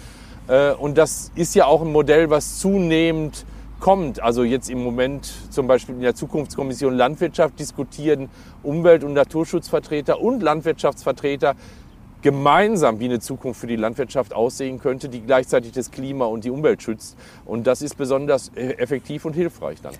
Äh, 0.49 0.73
und 0.73 0.97
das 0.97 1.33
ist 1.35 1.55
ja 1.55 1.67
auch 1.67 1.83
ein 1.83 1.93
Modell, 1.93 2.31
was 2.31 2.59
zunehmend 2.59 3.45
kommt. 3.81 4.23
Also 4.23 4.45
jetzt 4.45 4.71
im 4.71 4.85
Moment 4.85 5.33
zum 5.51 5.67
Beispiel 5.67 5.95
in 5.95 6.03
der 6.03 6.15
Zukunftskommission 6.15 6.95
Landwirtschaft 6.95 7.59
diskutieren 7.59 8.29
Umwelt- 8.63 9.03
und 9.03 9.15
Naturschutzvertreter 9.15 10.21
und 10.21 10.43
Landwirtschaftsvertreter 10.43 11.57
gemeinsam, 12.23 13.01
wie 13.01 13.07
eine 13.07 13.21
Zukunft 13.21 13.61
für 13.61 13.67
die 13.67 13.77
Landwirtschaft 13.77 14.35
aussehen 14.35 14.79
könnte, 14.79 15.09
die 15.09 15.21
gleichzeitig 15.21 15.73
das 15.73 15.91
Klima 15.91 16.27
und 16.27 16.45
die 16.45 16.51
Umwelt 16.51 16.83
schützt. 16.83 17.17
Und 17.45 17.67
das 17.67 17.83
ist 17.83 17.97
besonders 17.97 18.53
e-, 18.55 18.73
effektiv 18.73 19.25
und 19.25 19.35
hilfreich 19.35 19.81
dann. 19.81 19.95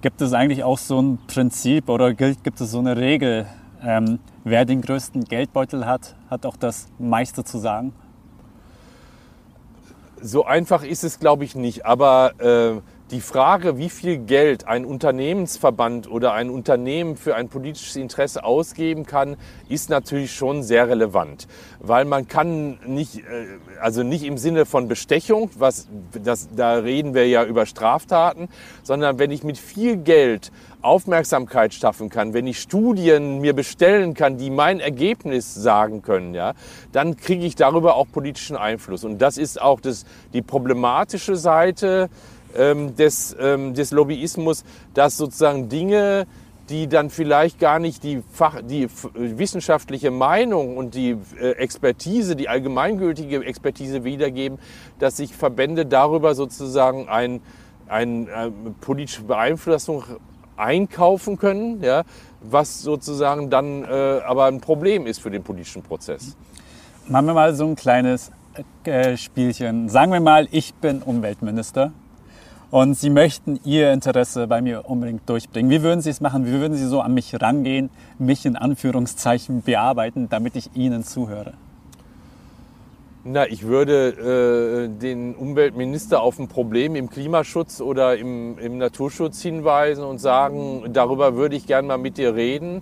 Gibt 0.00 0.22
es 0.22 0.32
eigentlich 0.32 0.64
auch 0.64 0.78
so 0.78 1.00
ein 1.00 1.18
Prinzip 1.26 1.88
oder 1.90 2.14
gibt 2.14 2.60
es 2.60 2.70
so 2.70 2.78
eine 2.78 2.96
Regel, 2.96 3.46
ähm, 3.84 4.18
wer 4.44 4.64
den 4.64 4.80
größten 4.80 5.24
Geldbeutel 5.24 5.86
hat, 5.86 6.16
hat 6.30 6.46
auch 6.46 6.56
das 6.56 6.88
meiste 6.98 7.44
zu 7.44 7.58
sagen? 7.58 7.92
So 10.22 10.44
einfach 10.44 10.82
ist 10.82 11.04
es, 11.04 11.18
glaube 11.18 11.44
ich, 11.44 11.54
nicht. 11.54 11.84
Aber 11.86 12.32
äh, 12.40 12.80
die 13.10 13.20
Frage, 13.20 13.76
wie 13.76 13.90
viel 13.90 14.18
Geld 14.18 14.68
ein 14.68 14.84
Unternehmensverband 14.84 16.08
oder 16.08 16.32
ein 16.32 16.48
Unternehmen 16.48 17.16
für 17.16 17.34
ein 17.34 17.48
politisches 17.48 17.96
Interesse 17.96 18.44
ausgeben 18.44 19.04
kann, 19.04 19.36
ist 19.68 19.90
natürlich 19.90 20.32
schon 20.32 20.62
sehr 20.62 20.88
relevant, 20.88 21.48
weil 21.80 22.04
man 22.04 22.28
kann 22.28 22.78
nicht, 22.86 23.18
äh, 23.18 23.46
also 23.80 24.02
nicht 24.02 24.24
im 24.24 24.38
Sinne 24.38 24.64
von 24.64 24.86
Bestechung, 24.86 25.50
was 25.58 25.88
das, 26.22 26.48
da 26.54 26.74
reden 26.74 27.14
wir 27.14 27.26
ja 27.26 27.44
über 27.44 27.66
Straftaten, 27.66 28.48
sondern 28.82 29.18
wenn 29.18 29.30
ich 29.30 29.42
mit 29.42 29.58
viel 29.58 29.96
Geld 29.96 30.52
Aufmerksamkeit 30.82 31.74
schaffen 31.74 32.08
kann, 32.08 32.32
wenn 32.32 32.46
ich 32.46 32.60
Studien 32.60 33.40
mir 33.40 33.54
bestellen 33.54 34.14
kann, 34.14 34.38
die 34.38 34.50
mein 34.50 34.80
Ergebnis 34.80 35.52
sagen 35.54 36.00
können, 36.00 36.32
ja, 36.32 36.54
dann 36.92 37.16
kriege 37.16 37.44
ich 37.44 37.54
darüber 37.54 37.96
auch 37.96 38.06
politischen 38.10 38.56
Einfluss. 38.56 39.04
Und 39.04 39.18
das 39.18 39.36
ist 39.36 39.60
auch 39.60 39.80
das, 39.80 40.06
die 40.32 40.42
problematische 40.42 41.36
Seite 41.36 42.08
ähm, 42.56 42.96
des, 42.96 43.36
ähm, 43.38 43.74
des 43.74 43.90
Lobbyismus, 43.90 44.64
dass 44.94 45.16
sozusagen 45.16 45.68
Dinge, 45.68 46.26
die 46.70 46.86
dann 46.86 47.10
vielleicht 47.10 47.58
gar 47.58 47.80
nicht 47.80 48.04
die, 48.04 48.22
Fach, 48.30 48.60
die 48.62 48.88
wissenschaftliche 49.14 50.10
Meinung 50.10 50.76
und 50.76 50.94
die 50.94 51.16
äh, 51.40 51.52
Expertise, 51.52 52.36
die 52.36 52.48
allgemeingültige 52.48 53.44
Expertise 53.44 54.04
wiedergeben, 54.04 54.58
dass 54.98 55.16
sich 55.16 55.34
Verbände 55.34 55.84
darüber 55.84 56.34
sozusagen 56.34 57.08
ein, 57.08 57.40
ein, 57.88 58.28
äh, 58.28 58.50
politische 58.80 59.22
Beeinflussung 59.22 60.04
einkaufen 60.56 61.38
können, 61.38 61.82
ja, 61.82 62.04
was 62.40 62.82
sozusagen 62.82 63.50
dann 63.50 63.84
äh, 63.84 64.20
aber 64.24 64.46
ein 64.46 64.60
Problem 64.60 65.06
ist 65.06 65.20
für 65.20 65.30
den 65.30 65.42
politischen 65.42 65.82
Prozess. 65.82 66.36
Machen 67.08 67.26
wir 67.26 67.34
mal 67.34 67.54
so 67.54 67.66
ein 67.66 67.74
kleines 67.74 68.30
äh, 68.84 69.16
Spielchen. 69.16 69.88
Sagen 69.88 70.12
wir 70.12 70.20
mal, 70.20 70.46
ich 70.52 70.74
bin 70.74 71.02
Umweltminister 71.02 71.92
und 72.70 72.94
Sie 72.94 73.10
möchten 73.10 73.58
Ihr 73.64 73.92
Interesse 73.92 74.46
bei 74.46 74.62
mir 74.62 74.88
unbedingt 74.88 75.28
durchbringen. 75.28 75.70
Wie 75.70 75.82
würden 75.82 76.00
Sie 76.00 76.10
es 76.10 76.20
machen? 76.20 76.46
Wie 76.46 76.52
würden 76.52 76.76
Sie 76.76 76.86
so 76.86 77.00
an 77.00 77.14
mich 77.14 77.40
rangehen, 77.40 77.90
mich 78.18 78.46
in 78.46 78.56
Anführungszeichen 78.56 79.62
bearbeiten, 79.62 80.28
damit 80.28 80.56
ich 80.56 80.70
Ihnen 80.74 81.04
zuhöre? 81.04 81.54
Na, 83.22 83.46
ich 83.46 83.64
würde 83.64 84.88
äh, 84.88 84.98
den 84.98 85.34
Umweltminister 85.34 86.22
auf 86.22 86.38
ein 86.38 86.48
Problem 86.48 86.96
im 86.96 87.10
Klimaschutz 87.10 87.82
oder 87.82 88.16
im, 88.16 88.58
im 88.58 88.78
Naturschutz 88.78 89.42
hinweisen 89.42 90.04
und 90.04 90.18
sagen, 90.18 90.84
darüber 90.92 91.36
würde 91.36 91.54
ich 91.54 91.66
gerne 91.66 91.86
mal 91.86 91.98
mit 91.98 92.16
dir 92.16 92.34
reden. 92.34 92.80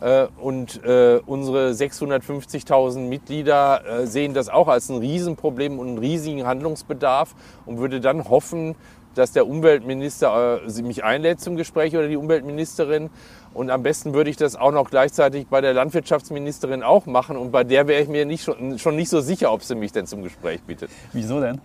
Äh, 0.00 0.28
und 0.40 0.82
äh, 0.84 1.20
unsere 1.26 1.70
650.000 1.70 3.00
Mitglieder 3.00 3.82
äh, 3.84 4.06
sehen 4.06 4.32
das 4.32 4.48
auch 4.48 4.68
als 4.68 4.88
ein 4.88 4.98
Riesenproblem 4.98 5.78
und 5.78 5.88
einen 5.88 5.98
riesigen 5.98 6.46
Handlungsbedarf 6.46 7.34
und 7.66 7.78
würde 7.78 8.00
dann 8.00 8.28
hoffen, 8.28 8.76
dass 9.14 9.32
der 9.32 9.46
Umweltminister 9.46 10.60
äh, 10.66 10.82
mich 10.82 11.04
einlädt 11.04 11.40
zum 11.40 11.56
Gespräch 11.56 11.96
oder 11.96 12.08
die 12.08 12.16
Umweltministerin. 12.16 13.10
Und 13.52 13.70
am 13.70 13.82
besten 13.82 14.14
würde 14.14 14.30
ich 14.30 14.36
das 14.36 14.54
auch 14.54 14.70
noch 14.70 14.90
gleichzeitig 14.90 15.48
bei 15.48 15.60
der 15.60 15.74
Landwirtschaftsministerin 15.74 16.82
auch 16.82 17.06
machen. 17.06 17.36
Und 17.36 17.50
bei 17.50 17.64
der 17.64 17.88
wäre 17.88 18.02
ich 18.02 18.08
mir 18.08 18.24
nicht 18.24 18.44
schon, 18.44 18.78
schon 18.78 18.96
nicht 18.96 19.08
so 19.08 19.20
sicher, 19.20 19.52
ob 19.52 19.64
sie 19.64 19.74
mich 19.74 19.92
denn 19.92 20.06
zum 20.06 20.22
Gespräch 20.22 20.62
bittet. 20.62 20.90
Wieso 21.12 21.40
denn? 21.40 21.60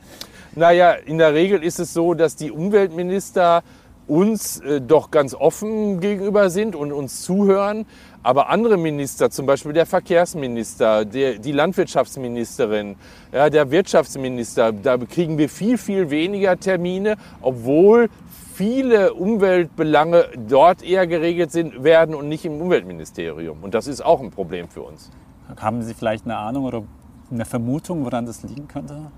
Naja, 0.56 0.94
in 0.94 1.18
der 1.18 1.34
Regel 1.34 1.64
ist 1.64 1.80
es 1.80 1.94
so, 1.94 2.14
dass 2.14 2.36
die 2.36 2.50
Umweltminister 2.50 3.62
uns 4.08 4.60
äh, 4.62 4.82
doch 4.82 5.12
ganz 5.12 5.34
offen 5.34 6.00
gegenüber 6.00 6.50
sind 6.50 6.76
und 6.76 6.92
uns 6.92 7.22
zuhören. 7.22 7.86
Aber 8.24 8.50
andere 8.50 8.78
Minister, 8.78 9.30
zum 9.30 9.46
Beispiel 9.46 9.74
der 9.74 9.86
Verkehrsminister, 9.86 11.06
der, 11.06 11.38
die 11.38 11.52
Landwirtschaftsministerin, 11.52 12.96
ja, 13.32 13.50
der 13.50 13.70
Wirtschaftsminister, 13.70 14.72
da 14.72 14.98
kriegen 14.98 15.38
wir 15.38 15.50
viel, 15.50 15.78
viel 15.78 16.10
weniger 16.10 16.60
Termine, 16.60 17.18
obwohl 17.42 18.10
viele 18.56 19.14
Umweltbelange 19.14 20.26
dort 20.48 20.82
eher 20.82 21.06
geregelt 21.08 21.52
sind, 21.52 21.84
werden 21.84 22.16
und 22.16 22.30
nicht 22.30 22.46
im 22.46 22.62
Umweltministerium. 22.62 23.60
Und 23.62 23.74
das 23.74 23.86
ist 23.88 24.04
auch 24.04 24.22
ein 24.22 24.32
Problem 24.32 24.70
für 24.70 24.82
uns. 24.82 25.12
Haben 25.60 25.84
Sie 25.84 25.94
vielleicht 25.94 26.26
eine 26.26 26.38
Ahnung 26.38 26.66
oder 26.66 26.84
eine 27.30 27.46
Vermutung, 27.46 28.06
woran 28.06 28.26
das 28.26 28.44
liegen 28.44 28.68
könnte? 28.68 29.12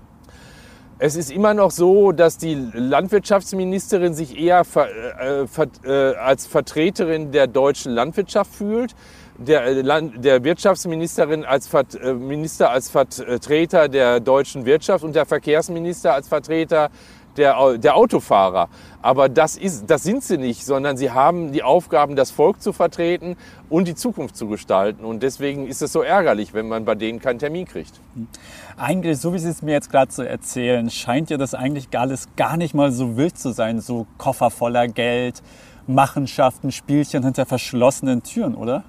Es 1.00 1.14
ist 1.14 1.30
immer 1.30 1.54
noch 1.54 1.70
so, 1.70 2.10
dass 2.10 2.38
die 2.38 2.56
Landwirtschaftsministerin 2.72 4.14
sich 4.14 4.36
eher 4.36 4.64
ver, 4.64 4.88
äh, 5.20 5.46
ver, 5.46 5.68
äh, 5.84 6.16
als 6.16 6.48
Vertreterin 6.48 7.30
der 7.30 7.46
deutschen 7.46 7.92
Landwirtschaft 7.92 8.52
fühlt, 8.52 8.96
der, 9.36 9.62
äh, 9.62 9.82
Land, 9.82 10.24
der 10.24 10.42
Wirtschaftsministerin 10.42 11.44
als 11.44 11.68
Ver, 11.68 11.84
äh, 12.02 12.12
Minister 12.14 12.70
als 12.70 12.90
Vertreter 12.90 13.88
der 13.88 14.18
deutschen 14.18 14.66
Wirtschaft 14.66 15.04
und 15.04 15.14
der 15.14 15.24
Verkehrsminister 15.24 16.14
als 16.14 16.26
Vertreter 16.26 16.90
der, 17.36 17.78
der 17.78 17.96
Autofahrer. 17.96 18.68
Aber 19.00 19.28
das, 19.28 19.56
ist, 19.56 19.88
das 19.88 20.02
sind 20.02 20.24
sie 20.24 20.38
nicht, 20.38 20.64
sondern 20.64 20.96
sie 20.96 21.10
haben 21.10 21.52
die 21.52 21.62
Aufgaben, 21.62 22.16
das 22.16 22.30
Volk 22.30 22.60
zu 22.60 22.72
vertreten 22.72 23.36
und 23.68 23.86
die 23.86 23.94
Zukunft 23.94 24.36
zu 24.36 24.48
gestalten. 24.48 25.04
Und 25.04 25.22
deswegen 25.22 25.66
ist 25.66 25.82
es 25.82 25.92
so 25.92 26.02
ärgerlich, 26.02 26.52
wenn 26.54 26.68
man 26.68 26.84
bei 26.84 26.94
denen 26.94 27.20
keinen 27.20 27.38
Termin 27.38 27.66
kriegt. 27.66 28.00
Eigentlich, 28.76 29.18
so 29.18 29.32
wie 29.32 29.38
Sie 29.38 29.48
es 29.48 29.62
mir 29.62 29.72
jetzt 29.72 29.90
gerade 29.90 30.10
so 30.10 30.22
erzählen, 30.22 30.90
scheint 30.90 31.30
ja 31.30 31.36
das 31.36 31.54
eigentlich 31.54 31.88
alles 31.96 32.28
gar 32.36 32.56
nicht 32.56 32.74
mal 32.74 32.90
so 32.90 33.16
wild 33.16 33.38
zu 33.38 33.52
sein. 33.52 33.80
So 33.80 34.06
Koffer 34.18 34.50
voller 34.50 34.88
Geld, 34.88 35.42
Machenschaften, 35.86 36.72
Spielchen 36.72 37.24
hinter 37.24 37.46
verschlossenen 37.46 38.22
Türen, 38.22 38.54
oder? 38.54 38.84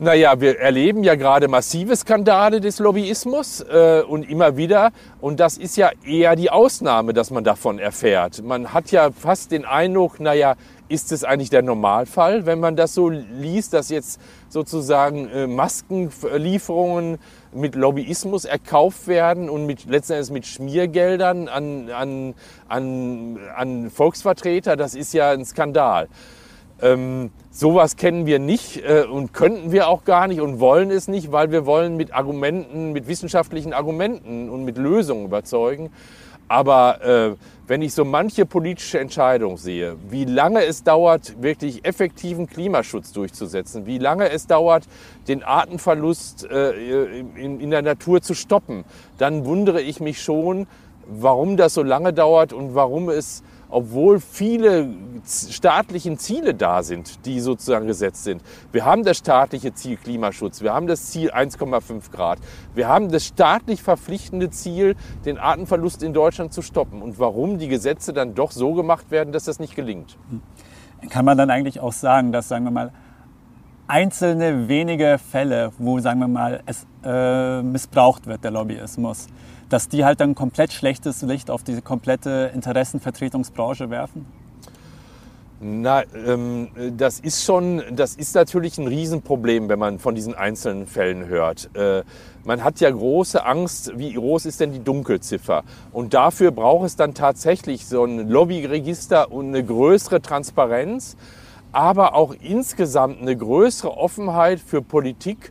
Naja, 0.00 0.40
wir 0.40 0.60
erleben 0.60 1.02
ja 1.02 1.16
gerade 1.16 1.48
massive 1.48 1.96
Skandale 1.96 2.60
des 2.60 2.78
Lobbyismus 2.78 3.62
äh, 3.62 4.02
und 4.06 4.30
immer 4.30 4.56
wieder. 4.56 4.92
Und 5.20 5.40
das 5.40 5.58
ist 5.58 5.76
ja 5.76 5.90
eher 6.06 6.36
die 6.36 6.50
Ausnahme, 6.50 7.12
dass 7.12 7.32
man 7.32 7.42
davon 7.42 7.80
erfährt. 7.80 8.44
Man 8.44 8.72
hat 8.72 8.92
ja 8.92 9.10
fast 9.10 9.50
den 9.50 9.64
Eindruck, 9.64 10.20
naja, 10.20 10.54
ist 10.88 11.10
es 11.10 11.24
eigentlich 11.24 11.50
der 11.50 11.62
Normalfall, 11.62 12.46
wenn 12.46 12.60
man 12.60 12.76
das 12.76 12.94
so 12.94 13.08
liest, 13.08 13.72
dass 13.72 13.88
jetzt 13.88 14.20
sozusagen 14.48 15.28
äh, 15.30 15.48
Maskenlieferungen 15.48 17.18
mit 17.52 17.74
Lobbyismus 17.74 18.44
erkauft 18.44 19.08
werden 19.08 19.50
und 19.50 19.66
mit, 19.66 19.86
letzten 19.86 20.12
Endes 20.12 20.30
mit 20.30 20.46
Schmiergeldern 20.46 21.48
an, 21.48 21.90
an, 21.90 22.34
an, 22.68 23.38
an 23.56 23.90
Volksvertreter? 23.90 24.76
Das 24.76 24.94
ist 24.94 25.12
ja 25.12 25.32
ein 25.32 25.44
Skandal. 25.44 26.06
Ähm, 26.80 27.30
sowas 27.50 27.96
kennen 27.96 28.26
wir 28.26 28.38
nicht 28.38 28.84
äh, 28.84 29.04
und 29.04 29.32
könnten 29.32 29.72
wir 29.72 29.88
auch 29.88 30.04
gar 30.04 30.28
nicht 30.28 30.40
und 30.40 30.60
wollen 30.60 30.90
es 30.90 31.08
nicht, 31.08 31.32
weil 31.32 31.50
wir 31.50 31.66
wollen 31.66 31.96
mit 31.96 32.14
Argumenten, 32.14 32.92
mit 32.92 33.08
wissenschaftlichen 33.08 33.72
Argumenten 33.72 34.48
und 34.48 34.64
mit 34.64 34.78
Lösungen 34.78 35.24
überzeugen. 35.24 35.90
Aber 36.46 37.04
äh, 37.04 37.34
wenn 37.66 37.82
ich 37.82 37.92
so 37.92 38.04
manche 38.04 38.46
politische 38.46 38.98
Entscheidung 38.98 39.58
sehe, 39.58 39.96
wie 40.08 40.24
lange 40.24 40.64
es 40.64 40.82
dauert, 40.82 41.42
wirklich 41.42 41.84
effektiven 41.84 42.46
Klimaschutz 42.46 43.12
durchzusetzen, 43.12 43.84
wie 43.84 43.98
lange 43.98 44.30
es 44.30 44.46
dauert, 44.46 44.84
den 45.28 45.42
Artenverlust 45.42 46.50
äh, 46.50 47.18
in, 47.18 47.60
in 47.60 47.70
der 47.70 47.82
Natur 47.82 48.22
zu 48.22 48.34
stoppen, 48.34 48.84
dann 49.18 49.44
wundere 49.44 49.82
ich 49.82 50.00
mich 50.00 50.22
schon, 50.22 50.66
warum 51.06 51.58
das 51.58 51.74
so 51.74 51.82
lange 51.82 52.14
dauert 52.14 52.54
und 52.54 52.74
warum 52.74 53.10
es 53.10 53.42
obwohl 53.68 54.20
viele 54.20 54.88
staatliche 55.26 56.16
Ziele 56.16 56.54
da 56.54 56.82
sind, 56.82 57.24
die 57.26 57.40
sozusagen 57.40 57.86
gesetzt 57.86 58.24
sind. 58.24 58.42
Wir 58.72 58.84
haben 58.84 59.04
das 59.04 59.18
staatliche 59.18 59.74
Ziel 59.74 59.96
Klimaschutz, 59.96 60.62
wir 60.62 60.72
haben 60.72 60.86
das 60.86 61.06
Ziel 61.10 61.30
1,5 61.30 62.10
Grad, 62.10 62.38
wir 62.74 62.88
haben 62.88 63.10
das 63.10 63.26
staatlich 63.26 63.82
verpflichtende 63.82 64.50
Ziel, 64.50 64.96
den 65.24 65.38
Artenverlust 65.38 66.02
in 66.02 66.12
Deutschland 66.12 66.52
zu 66.52 66.62
stoppen. 66.62 67.02
Und 67.02 67.18
warum 67.18 67.58
die 67.58 67.68
Gesetze 67.68 68.12
dann 68.12 68.34
doch 68.34 68.52
so 68.52 68.74
gemacht 68.74 69.10
werden, 69.10 69.32
dass 69.32 69.44
das 69.44 69.58
nicht 69.58 69.74
gelingt. 69.74 70.16
Kann 71.10 71.24
man 71.24 71.38
dann 71.38 71.50
eigentlich 71.50 71.80
auch 71.80 71.92
sagen, 71.92 72.32
dass, 72.32 72.48
sagen 72.48 72.64
wir 72.64 72.70
mal, 72.70 72.92
einzelne 73.86 74.68
wenige 74.68 75.18
Fälle, 75.18 75.72
wo, 75.78 75.98
sagen 75.98 76.20
wir 76.20 76.28
mal, 76.28 76.62
es 76.66 76.86
äh, 77.04 77.62
missbraucht 77.62 78.26
wird, 78.26 78.44
der 78.44 78.50
Lobbyismus, 78.50 79.28
dass 79.68 79.88
die 79.88 80.04
halt 80.04 80.20
dann 80.20 80.34
komplett 80.34 80.72
schlechtes 80.72 81.22
Licht 81.22 81.50
auf 81.50 81.62
diese 81.62 81.82
komplette 81.82 82.50
Interessenvertretungsbranche 82.54 83.90
werfen? 83.90 84.26
Na, 85.60 86.04
ähm, 86.14 86.68
das 86.96 87.18
ist 87.18 87.44
schon, 87.44 87.82
das 87.90 88.14
ist 88.14 88.36
natürlich 88.36 88.78
ein 88.78 88.86
Riesenproblem, 88.86 89.68
wenn 89.68 89.78
man 89.80 89.98
von 89.98 90.14
diesen 90.14 90.34
einzelnen 90.34 90.86
Fällen 90.86 91.26
hört. 91.26 91.70
Äh, 91.74 92.04
man 92.44 92.62
hat 92.62 92.78
ja 92.78 92.88
große 92.88 93.44
Angst, 93.44 93.98
wie 93.98 94.12
groß 94.12 94.46
ist 94.46 94.60
denn 94.60 94.72
die 94.72 94.84
Dunkelziffer? 94.84 95.64
Und 95.92 96.14
dafür 96.14 96.52
braucht 96.52 96.86
es 96.86 96.94
dann 96.94 97.12
tatsächlich 97.12 97.86
so 97.86 98.04
ein 98.04 98.28
Lobbyregister 98.28 99.32
und 99.32 99.48
eine 99.48 99.64
größere 99.64 100.22
Transparenz, 100.22 101.16
aber 101.72 102.14
auch 102.14 102.34
insgesamt 102.40 103.20
eine 103.20 103.36
größere 103.36 103.96
Offenheit 103.96 104.60
für 104.60 104.80
Politik, 104.80 105.50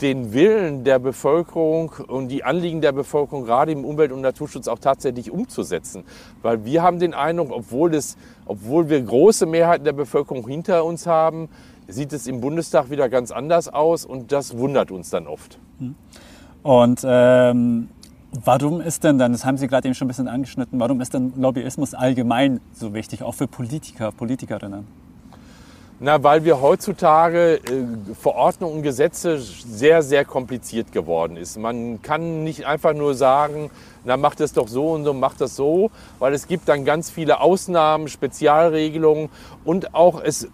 den 0.00 0.32
Willen 0.32 0.84
der 0.84 0.98
Bevölkerung 0.98 1.92
und 2.08 2.28
die 2.28 2.44
Anliegen 2.44 2.80
der 2.80 2.92
Bevölkerung 2.92 3.44
gerade 3.44 3.72
im 3.72 3.84
Umwelt- 3.84 4.12
und 4.12 4.20
Naturschutz 4.20 4.68
auch 4.68 4.78
tatsächlich 4.78 5.30
umzusetzen. 5.30 6.04
Weil 6.42 6.64
wir 6.64 6.82
haben 6.82 6.98
den 6.98 7.14
Eindruck, 7.14 7.50
obwohl, 7.50 7.94
es, 7.94 8.16
obwohl 8.44 8.88
wir 8.88 9.00
große 9.00 9.46
Mehrheiten 9.46 9.84
der 9.84 9.92
Bevölkerung 9.92 10.46
hinter 10.46 10.84
uns 10.84 11.06
haben, 11.06 11.48
sieht 11.88 12.12
es 12.12 12.26
im 12.26 12.40
Bundestag 12.40 12.90
wieder 12.90 13.08
ganz 13.08 13.30
anders 13.30 13.68
aus 13.68 14.04
und 14.04 14.32
das 14.32 14.58
wundert 14.58 14.90
uns 14.90 15.10
dann 15.10 15.26
oft. 15.26 15.58
Und 16.62 17.02
ähm, 17.04 17.88
Warum 18.44 18.80
ist 18.80 19.04
denn 19.04 19.18
dann, 19.18 19.32
das 19.32 19.44
haben 19.44 19.56
Sie 19.56 19.66
gerade 19.66 19.88
eben 19.88 19.94
schon 19.94 20.06
ein 20.06 20.08
bisschen 20.08 20.28
angeschnitten, 20.28 20.78
warum 20.78 21.00
ist 21.00 21.14
denn 21.14 21.32
Lobbyismus 21.36 21.94
allgemein 21.94 22.60
so 22.74 22.92
wichtig, 22.92 23.22
auch 23.22 23.34
für 23.34 23.46
Politiker, 23.46 24.12
Politikerinnen? 24.12 24.86
Na, 25.98 26.22
weil 26.22 26.44
wir 26.44 26.60
heutzutage 26.60 27.54
äh, 27.54 27.60
Verordnungen 28.20 28.76
und 28.76 28.82
Gesetze 28.82 29.38
sehr, 29.38 30.02
sehr 30.02 30.26
kompliziert 30.26 30.92
geworden 30.92 31.38
ist. 31.38 31.56
Man 31.56 32.02
kann 32.02 32.44
nicht 32.44 32.66
einfach 32.66 32.92
nur 32.92 33.14
sagen, 33.14 33.70
na, 34.04 34.18
macht 34.18 34.40
es 34.40 34.52
doch 34.52 34.68
so 34.68 34.90
und 34.90 35.04
so, 35.04 35.14
macht 35.14 35.40
das 35.40 35.56
so, 35.56 35.90
weil 36.18 36.34
es 36.34 36.48
gibt 36.48 36.68
dann 36.68 36.84
ganz 36.84 37.08
viele 37.08 37.40
Ausnahmen, 37.40 38.08
Spezialregelungen 38.08 39.30
und 39.64 39.94
auch 39.94 40.20
es 40.22 40.48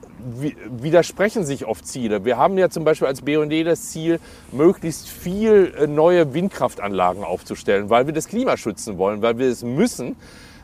widersprechen 0.80 1.44
sich 1.44 1.66
oft 1.66 1.88
Ziele. 1.88 2.24
Wir 2.24 2.36
haben 2.36 2.56
ja 2.56 2.70
zum 2.70 2.84
Beispiel 2.84 3.08
als 3.08 3.22
BND 3.22 3.66
das 3.66 3.90
Ziel, 3.90 4.20
möglichst 4.52 5.08
viel 5.08 5.74
äh, 5.76 5.88
neue 5.88 6.34
Windkraftanlagen 6.34 7.24
aufzustellen, 7.24 7.90
weil 7.90 8.06
wir 8.06 8.14
das 8.14 8.28
Klima 8.28 8.56
schützen 8.56 8.96
wollen, 8.96 9.22
weil 9.22 9.38
wir 9.38 9.48
es 9.48 9.64
müssen. 9.64 10.14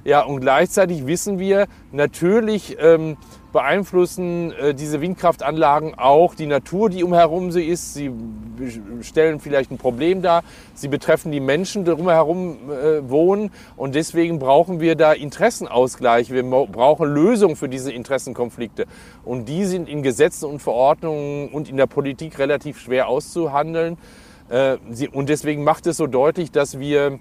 Ja, 0.05 0.23
und 0.23 0.40
gleichzeitig 0.40 1.07
wissen 1.07 1.38
wir 1.38 1.67
natürlich, 1.93 2.76
ähm, 2.81 3.17
beeinflussen 3.52 4.52
äh, 4.52 4.75
diese 4.75 5.00
Windkraftanlagen 5.00 5.95
auch 5.99 6.35
die 6.35 6.47
Natur, 6.47 6.90
die 6.90 7.02
umherum 7.02 7.50
sie 7.50 7.64
ist. 7.64 7.95
Sie 7.95 8.12
stellen 9.00 9.40
vielleicht 9.40 9.71
ein 9.71 9.78
Problem 9.78 10.23
dar. 10.23 10.43
Sie 10.75 10.88
betreffen 10.88 11.33
die 11.33 11.40
Menschen, 11.40 11.85
die 11.85 11.90
drumherum 11.90 12.59
äh, 12.71 13.09
wohnen. 13.09 13.50
Und 13.76 13.95
deswegen 13.95 14.38
brauchen 14.38 14.81
wir 14.81 14.97
da 14.97 15.12
Interessenausgleich. 15.12 16.31
Wir 16.31 16.43
brauchen 16.43 17.12
Lösungen 17.12 17.57
für 17.57 17.69
diese 17.69 17.90
Interessenkonflikte. 17.90 18.87
Und 19.25 19.49
die 19.49 19.64
sind 19.64 19.88
in 19.88 20.02
Gesetzen 20.02 20.47
und 20.47 20.61
Verordnungen 20.61 21.49
und 21.49 21.69
in 21.69 21.76
der 21.76 21.87
Politik 21.87 22.38
relativ 22.38 22.78
schwer 22.78 23.09
auszuhandeln. 23.09 23.97
Äh, 24.50 24.76
sie, 24.90 25.09
und 25.09 25.28
deswegen 25.28 25.64
macht 25.64 25.87
es 25.87 25.97
so 25.97 26.07
deutlich, 26.07 26.52
dass 26.52 26.78
wir 26.78 27.19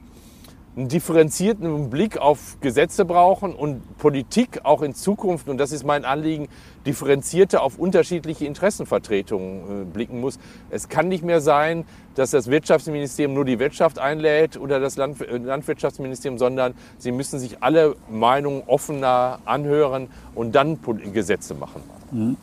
einen 0.78 0.90
differenzierten 0.90 1.90
Blick 1.90 2.18
auf 2.20 2.58
Gesetze 2.62 3.04
brauchen 3.04 3.56
und 3.56 3.98
Politik 3.98 4.62
auch 4.64 4.84
in 4.84 4.94
Zukunft, 4.94 5.50
und 5.50 5.58
das 5.58 5.72
ist 5.72 5.84
mein 5.84 6.06
Anliegen, 6.06 6.48
differenzierte 6.86 7.62
auf 7.62 7.80
unterschiedliche 7.80 8.46
Interessenvertretungen 8.46 9.82
äh, 9.82 9.86
blicken 9.86 10.22
muss. 10.22 10.38
Es 10.70 10.88
kann 10.88 11.08
nicht 11.08 11.24
mehr 11.24 11.42
sein, 11.42 11.84
dass 12.14 12.30
das 12.30 12.48
Wirtschaftsministerium 12.48 13.34
nur 13.34 13.44
die 13.44 13.58
Wirtschaft 13.58 13.98
einlädt 13.98 14.56
oder 14.58 14.80
das 14.80 14.98
äh, 14.98 15.38
Landwirtschaftsministerium, 15.38 16.38
sondern 16.38 16.76
sie 17.00 17.12
müssen 17.12 17.40
sich 17.40 17.64
alle 17.64 17.96
Meinungen 18.10 18.62
offener 18.68 19.40
anhören 19.46 20.08
und 20.36 20.54
dann 20.54 20.80
Gesetze 21.12 21.56
machen. 21.56 21.82
Mhm. 22.12 22.38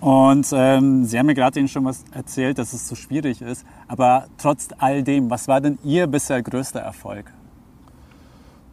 Und 0.00 0.48
ähm, 0.52 1.04
Sie 1.04 1.16
haben 1.16 1.26
mir 1.26 1.34
gerade 1.34 1.60
Ihnen 1.60 1.68
schon 1.68 1.84
was 1.84 2.04
erzählt, 2.10 2.58
dass 2.58 2.72
es 2.72 2.88
so 2.88 2.96
schwierig 2.96 3.40
ist. 3.40 3.64
Aber 3.86 4.26
trotz 4.36 4.66
all 4.78 5.04
dem, 5.04 5.30
was 5.30 5.46
war 5.46 5.60
denn 5.60 5.78
Ihr 5.84 6.08
bisher 6.08 6.42
größter 6.42 6.80
Erfolg? 6.80 7.32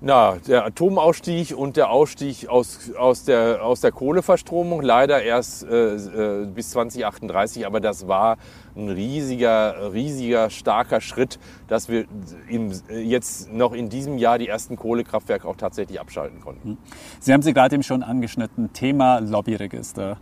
Na, 0.01 0.37
der 0.47 0.65
Atomausstieg 0.65 1.53
und 1.53 1.75
der 1.75 1.89
Ausstieg 1.89 2.47
aus, 2.47 2.89
aus, 2.97 3.25
der, 3.25 3.65
aus 3.65 3.81
der 3.81 3.91
Kohleverstromung, 3.91 4.81
leider 4.81 5.21
erst 5.21 5.63
äh, 5.63 5.95
äh 5.95 6.45
bis 6.45 6.69
2038, 6.69 7.65
aber 7.65 7.81
das 7.81 8.07
war 8.07 8.37
ein 8.77 8.87
riesiger, 8.87 9.91
riesiger, 9.91 10.49
starker 10.51 11.01
Schritt, 11.01 11.37
dass 11.67 11.89
wir 11.89 12.05
im, 12.47 12.71
jetzt 12.89 13.51
noch 13.51 13.73
in 13.73 13.89
diesem 13.89 14.17
Jahr 14.17 14.37
die 14.37 14.47
ersten 14.47 14.77
Kohlekraftwerke 14.77 15.45
auch 15.45 15.57
tatsächlich 15.57 15.99
abschalten 15.99 16.39
konnten. 16.39 16.69
Hm. 16.69 16.77
Sie 17.19 17.33
haben 17.33 17.41
sie 17.41 17.53
gerade 17.53 17.75
eben 17.75 17.83
schon 17.83 18.01
angeschnitten, 18.01 18.71
Thema 18.71 19.19
Lobbyregister. 19.19 20.17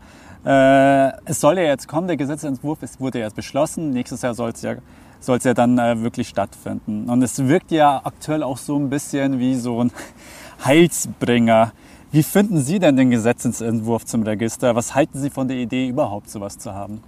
Äh, 0.45 1.11
es 1.25 1.39
soll 1.39 1.57
ja 1.57 1.63
jetzt 1.63 1.87
kommen, 1.87 2.07
der 2.07 2.17
Gesetzentwurf 2.17 2.81
es 2.81 2.99
wurde 2.99 3.19
jetzt 3.19 3.35
beschlossen, 3.35 3.91
nächstes 3.91 4.21
Jahr 4.21 4.33
soll 4.33 4.51
es 4.51 4.61
ja 4.61 4.75
soll 5.19 5.39
ja 5.43 5.53
dann 5.53 5.77
äh, 5.79 6.01
wirklich 6.01 6.27
stattfinden. 6.27 7.09
Und 7.09 7.21
es 7.23 7.47
wirkt 7.47 7.71
ja 7.71 8.01
aktuell 8.03 8.43
auch 8.43 8.57
so 8.57 8.77
ein 8.77 8.89
bisschen 8.89 9.39
wie 9.39 9.55
so 9.55 9.83
ein 9.83 9.91
Heilsbringer. 10.65 11.73
Wie 12.11 12.23
finden 12.23 12.61
Sie 12.61 12.79
denn 12.79 12.95
den 12.95 13.09
Gesetzentwurf 13.09 14.05
zum 14.05 14.23
Register? 14.23 14.75
Was 14.75 14.95
halten 14.95 15.19
Sie 15.19 15.29
von 15.29 15.47
der 15.47 15.57
Idee, 15.57 15.87
überhaupt 15.87 16.29
sowas 16.29 16.57
zu 16.57 16.73
haben? 16.73 17.01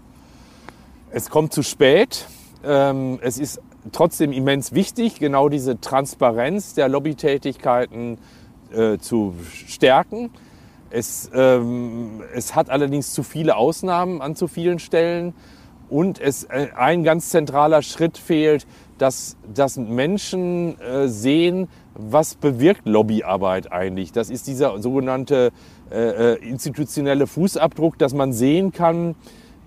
Es 1.11 1.29
kommt 1.29 1.53
zu 1.53 1.63
spät. 1.63 2.27
Ähm, 2.63 3.19
es 3.21 3.37
ist 3.37 3.61
trotzdem 3.91 4.31
immens 4.31 4.73
wichtig, 4.73 5.19
genau 5.19 5.47
diese 5.47 5.79
Transparenz 5.79 6.73
der 6.73 6.89
Lobbytätigkeiten 6.89 8.17
äh, 8.75 8.97
zu 8.97 9.33
stärken. 9.65 10.29
Es, 10.91 11.29
ähm, 11.33 12.23
es 12.33 12.55
hat 12.55 12.69
allerdings 12.69 13.13
zu 13.13 13.23
viele 13.23 13.55
Ausnahmen 13.55 14.21
an 14.21 14.35
zu 14.35 14.47
vielen 14.47 14.79
Stellen. 14.79 15.33
Und 15.89 16.19
es, 16.19 16.43
äh, 16.45 16.69
ein 16.75 17.03
ganz 17.03 17.29
zentraler 17.29 17.81
Schritt 17.81 18.17
fehlt, 18.17 18.67
dass, 18.99 19.37
dass 19.53 19.77
Menschen 19.77 20.79
äh, 20.79 21.07
sehen, 21.07 21.67
was 21.95 22.35
bewirkt 22.35 22.87
Lobbyarbeit 22.87 23.71
eigentlich. 23.71 24.11
Das 24.11 24.29
ist 24.29 24.47
dieser 24.47 24.79
sogenannte 24.81 25.51
äh, 25.91 26.33
äh, 26.33 26.47
institutionelle 26.47 27.27
Fußabdruck, 27.27 27.97
dass 27.97 28.13
man 28.13 28.33
sehen 28.33 28.71
kann, 28.71 29.15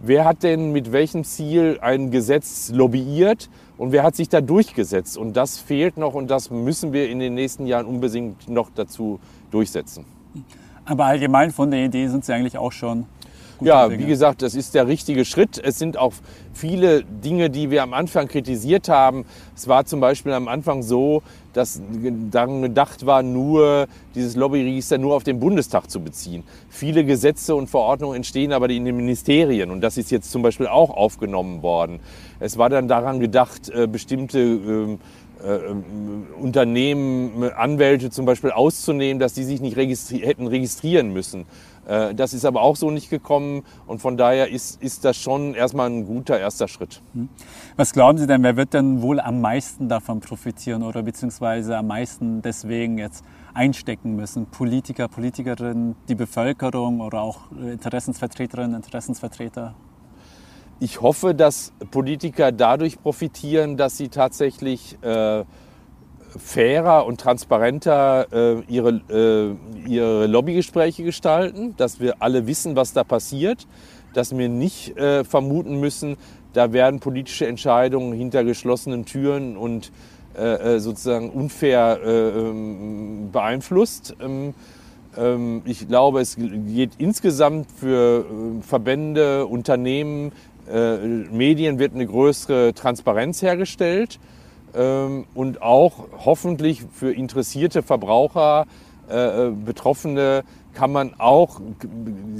wer 0.01 0.25
hat 0.25 0.43
denn 0.43 0.73
mit 0.73 0.93
welchem 0.93 1.25
Ziel 1.25 1.79
ein 1.81 2.11
Gesetz 2.11 2.71
lobbyiert 2.73 3.51
und 3.77 3.93
wer 3.93 4.03
hat 4.03 4.17
sich 4.17 4.29
da 4.29 4.41
durchgesetzt. 4.41 5.17
Und 5.17 5.37
das 5.37 5.59
fehlt 5.59 5.97
noch 5.97 6.15
und 6.15 6.31
das 6.31 6.51
müssen 6.51 6.93
wir 6.93 7.09
in 7.09 7.19
den 7.19 7.35
nächsten 7.35 7.67
Jahren 7.67 7.87
unbedingt 7.87 8.49
noch 8.49 8.71
dazu 8.75 9.19
durchsetzen. 9.51 10.05
Aber 10.85 11.05
allgemein 11.05 11.51
von 11.51 11.71
der 11.71 11.85
Idee 11.85 12.09
sind 12.09 12.25
Sie 12.25 12.33
eigentlich 12.33 12.59
auch 12.59 12.73
schon 12.73 13.07
ja, 13.65 13.89
Dinge. 13.89 14.03
wie 14.03 14.07
gesagt, 14.07 14.43
das 14.43 14.55
ist 14.55 14.75
der 14.75 14.87
richtige 14.87 15.25
Schritt. 15.25 15.61
Es 15.63 15.79
sind 15.79 15.97
auch 15.97 16.13
viele 16.53 17.05
Dinge, 17.05 17.51
die 17.51 17.71
wir 17.71 17.83
am 17.83 17.95
Anfang 17.95 18.29
kritisiert 18.29 18.89
haben. 18.89 19.25
Es 19.55 19.69
war 19.69 19.85
zum 19.85 20.01
Beispiel 20.01 20.33
am 20.33 20.49
Anfang 20.49 20.83
so, 20.83 21.23
dass 21.53 21.81
dann 22.31 22.63
gedacht 22.63 23.07
war, 23.07 23.23
nur 23.23 23.87
dieses 24.15 24.37
Lobbyregister 24.37 24.99
nur 24.99 25.15
auf 25.15 25.23
den 25.23 25.39
Bundestag 25.39 25.91
zu 25.91 26.01
beziehen. 26.01 26.45
Viele 26.71 27.05
Gesetze 27.05 27.55
und 27.55 27.69
Verordnungen 27.69 28.17
entstehen 28.17 28.53
aber 28.53 28.71
in 28.71 28.85
den 28.85 28.97
Ministerien 28.97 29.71
und 29.71 29.81
das 29.83 29.99
ist 29.99 30.11
jetzt 30.11 30.31
zum 30.31 30.43
Beispiel 30.43 30.67
auch 30.67 30.91
aufgenommen 30.91 31.63
worden. 31.63 32.01
Es 32.41 32.57
war 32.59 32.71
dann 32.71 32.89
daran 32.89 33.21
gedacht, 33.21 33.69
äh, 33.69 33.87
bestimmte 33.87 34.39
ähm, 34.41 34.65
äh, 34.65 34.83
ähm, 34.83 34.99
Unternehmen, 36.41 37.51
Anwälte 37.57 38.11
zum 38.11 38.27
Beispiel 38.27 38.53
auszunehmen, 38.53 39.19
dass 39.19 39.35
die 39.35 39.45
sich 39.45 39.61
nicht 39.61 39.77
registri 39.77 40.21
hätten 40.21 40.47
registrieren 40.47 41.13
müssen. 41.13 41.47
Äh, 41.87 42.15
das 42.15 42.33
ist 42.33 42.45
aber 42.45 42.63
auch 42.63 42.77
so 42.77 42.91
nicht 42.91 43.11
gekommen 43.11 43.65
und 43.87 44.01
von 44.01 44.17
daher 44.17 44.51
ist, 44.51 44.83
ist 44.83 45.05
das 45.05 45.17
schon 45.17 45.55
erstmal 45.55 45.91
ein 45.91 46.07
guter 46.07 46.39
erster 46.39 46.69
Schritt. 46.69 47.03
Hm. 47.15 47.29
Was 47.77 47.93
glauben 47.93 48.19
Sie 48.19 48.27
denn, 48.27 48.43
wer 48.43 48.57
wird 48.57 48.75
denn 48.75 49.03
wohl 49.03 49.21
am 49.21 49.41
meisten 49.41 49.89
davon 49.89 50.21
profitieren 50.21 50.83
oder 50.83 51.03
beziehungsweise 51.03 51.77
am 51.77 51.89
meisten 51.89 52.43
deswegen 52.43 52.99
jetzt 52.99 53.25
einstecken 53.55 54.15
müssen? 54.15 54.47
Politiker, 54.47 55.09
Politikerinnen, 55.09 55.97
die 56.09 56.15
Bevölkerung 56.15 57.01
oder 57.01 57.21
auch 57.21 57.51
Interessensvertreterinnen, 57.53 58.77
Interessensvertreter? 58.77 59.75
Ich 60.83 61.01
hoffe, 61.01 61.33
dass 61.33 61.73
Politiker 61.93 62.51
dadurch 62.51 63.01
profitieren, 63.01 63.77
dass 63.77 63.97
sie 63.97 64.09
tatsächlich 64.09 65.01
äh, 65.01 65.45
fairer 66.37 67.07
und 67.07 67.21
transparenter 67.21 68.27
äh, 68.33 68.63
ihre, 68.67 69.01
äh, 69.09 69.89
ihre 69.89 70.27
Lobbygespräche 70.27 71.05
gestalten, 71.05 71.77
dass 71.77 72.01
wir 72.01 72.17
alle 72.19 72.49
wissen, 72.49 72.75
was 72.75 72.93
da 72.95 73.05
passiert, 73.05 73.69
dass 74.13 74.37
wir 74.37 74.49
nicht 74.49 74.97
äh, 74.97 75.23
vermuten 75.23 75.79
müssen, 75.79 76.17
da 76.53 76.73
werden 76.73 76.99
politische 76.99 77.47
Entscheidungen 77.47 78.13
hinter 78.13 78.43
geschlossenen 78.43 79.05
Türen 79.05 79.57
und 79.57 79.93
äh, 80.37 80.75
äh, 80.75 80.81
sozusagen 80.81 81.31
unfair 81.31 82.01
äh, 82.05 82.29
ähm, 82.31 83.29
beeinflusst. 83.31 84.17
Ähm, 84.21 84.53
ähm, 85.17 85.63
ich 85.65 85.87
glaube, 85.87 86.21
es 86.21 86.37
geht 86.37 86.93
insgesamt 86.99 87.71
für 87.71 88.25
Verbände, 88.63 89.47
Unternehmen, 89.47 90.33
Medien 90.67 91.79
wird 91.79 91.95
eine 91.95 92.07
größere 92.07 92.73
Transparenz 92.75 93.43
hergestellt. 93.43 94.19
Ähm, 94.75 95.27
und 95.35 95.61
auch 95.61 95.93
hoffentlich 96.25 96.83
für 96.93 97.13
interessierte 97.13 97.83
Verbraucher, 97.83 98.67
äh, 99.11 99.49
äh, 99.49 99.51
Betroffene 99.51 100.45
kann 100.75 100.91
man 100.91 101.13
auch 101.19 101.61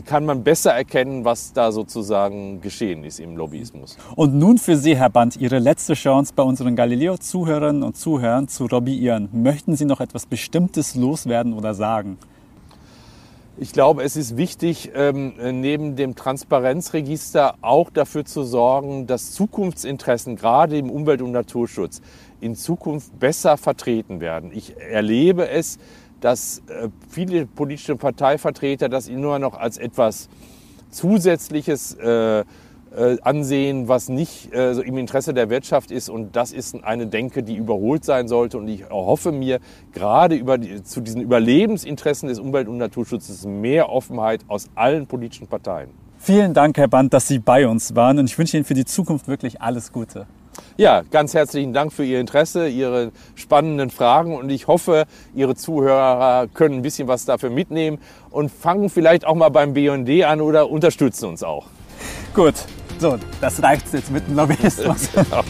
kann 0.07 0.25
man 0.25 0.43
besser 0.43 0.73
erkennen, 0.73 1.27
was 1.27 1.53
da 1.53 1.71
sozusagen 1.71 2.63
geschehen 2.63 3.05
ist 3.05 3.21
im 3.21 3.37
Lobbyismus. 3.37 3.99
Und 4.17 4.35
nun 4.35 4.57
für 4.57 4.79
Sie, 4.79 4.97
Herr 4.97 5.11
Band, 5.11 5.37
Ihre 5.37 5.59
letzte 5.59 5.93
Chance 5.93 6.33
bei 6.35 6.43
unseren 6.43 6.75
Galileo-Zuhörern 6.75 7.83
und 7.83 7.99
Zuhörern 7.99 8.49
zu 8.49 8.67
lobbyieren. 8.69 9.29
Möchten 9.33 9.77
Sie 9.77 9.85
noch 9.85 10.01
etwas 10.01 10.25
Bestimmtes 10.25 10.95
loswerden 10.95 11.53
oder 11.53 11.75
sagen? 11.75 12.17
Ich 13.63 13.73
glaube, 13.73 14.03
es 14.03 14.17
ist 14.17 14.37
wichtig, 14.37 14.91
ähm, 14.93 15.35
neben 15.61 15.95
dem 15.95 16.17
Transparenzregister 16.17 17.55
auch 17.61 17.91
dafür 17.91 18.25
zu 18.25 18.43
sorgen, 18.43 19.07
dass 19.07 19.31
Zukunftsinteressen, 19.31 20.35
gerade 20.35 20.77
im 20.77 20.91
Umwelt- 20.91 21.23
und 21.23 21.31
Naturschutz, 21.31 22.03
in 22.41 22.57
Zukunft 22.57 23.21
besser 23.21 23.57
vertreten 23.57 24.21
werden. 24.21 24.51
Ich 24.53 24.77
erlebe 24.77 25.49
es, 25.49 25.79
dass 26.21 26.59
äh, 26.67 26.89
viele 27.09 27.47
politische 27.47 27.95
Parteivertreter 27.95 28.89
das 28.89 29.09
nur 29.09 29.39
noch 29.39 29.55
als 29.55 29.79
etwas 29.79 30.29
Zusätzliches 30.91 31.95
äh, 31.95 32.43
äh, 32.97 33.17
ansehen, 33.23 33.89
was 33.89 34.09
nicht 34.09 34.55
äh, 34.55 34.75
so 34.75 34.83
im 34.83 34.99
Interesse 34.99 35.35
der 35.35 35.51
Wirtschaft 35.51 35.91
ist. 35.91 36.09
Und 36.09 36.37
das 36.37 36.53
ist 36.53 36.83
eine 36.85 37.07
Denke, 37.07 37.43
die 37.43 37.57
überholt 37.57 38.05
sein 38.05 38.29
sollte. 38.29 38.59
Und 38.59 38.69
ich 38.69 38.89
hoffe 38.91 39.33
mir 39.33 39.61
gerade 39.93 40.35
über 40.35 40.59
die, 40.59 40.83
zu 40.83 41.01
diesen 41.01 41.21
Überlebensinteressen 41.23 42.29
des 42.29 42.39
Umwelt- 42.39 42.69
und 42.69 42.79
Naturschutzes 42.79 43.47
mehr 43.47 43.91
Offenheit 43.91 44.43
aus 44.49 44.69
allen 44.75 45.07
politischen 45.07 45.47
Parteien. 45.47 45.91
Vielen 46.19 46.55
Dank, 46.55 46.77
Herr 46.79 46.89
Band, 46.89 47.13
dass 47.13 47.29
Sie 47.29 47.39
bei 47.39 47.67
uns 47.67 47.97
waren. 47.97 48.19
Und 48.19 48.27
ich 48.27 48.39
wünsche 48.39 48.57
Ihnen 48.57 48.65
für 48.65 48.75
die 48.75 48.85
Zukunft 48.85 49.27
wirklich 49.27 49.61
alles 49.61 49.93
Gute. 49.93 50.27
Ja, 50.77 51.03
ganz 51.11 51.35
herzlichen 51.35 51.73
Dank 51.73 51.93
für 51.93 52.05
Ihr 52.05 52.21
Interesse, 52.21 52.69
Ihre 52.69 53.11
spannenden 53.35 53.91
Fragen 53.91 54.37
und 54.37 54.51
ich 54.51 54.67
hoffe, 54.67 55.07
Ihre 55.35 55.55
Zuhörer 55.55 56.47
können 56.53 56.77
ein 56.77 56.83
bisschen 56.83 57.09
was 57.09 57.25
dafür 57.25 57.51
mitnehmen 57.51 57.99
und 58.31 58.51
fangen 58.51 58.91
vielleicht 58.91 59.27
auch 59.27 59.35
mal 59.35 59.49
beim 59.49 59.73
BND 59.73 60.25
an 60.25 60.41
oder 60.41 60.71
unterstützen 60.71 61.27
uns 61.27 61.43
auch. 61.43 61.67
Gut, 62.35 62.55
so, 63.03 63.19
das 63.41 63.61
reicht 63.61 63.93
jetzt 63.93 64.11
mit 64.13 64.27
dem 64.29 64.37
Lobbyismus. 64.37 65.09
genau. 65.15 65.45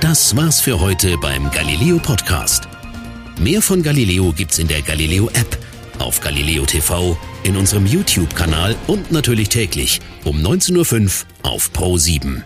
Das 0.00 0.36
war's 0.36 0.60
für 0.60 0.80
heute 0.80 1.16
beim 1.18 1.50
Galileo 1.52 1.98
Podcast. 1.98 2.68
Mehr 3.38 3.62
von 3.62 3.82
Galileo 3.82 4.32
gibt's 4.32 4.58
in 4.58 4.66
der 4.66 4.82
Galileo 4.82 5.28
App, 5.28 5.56
auf 6.00 6.20
Galileo 6.20 6.66
TV, 6.66 7.16
in 7.44 7.56
unserem 7.56 7.86
YouTube-Kanal 7.86 8.74
und 8.88 9.12
natürlich 9.12 9.48
täglich 9.48 10.00
um 10.24 10.38
19.05 10.38 11.24
Uhr 11.44 11.50
auf 11.50 11.72
Pro 11.72 11.96
7. 11.96 12.44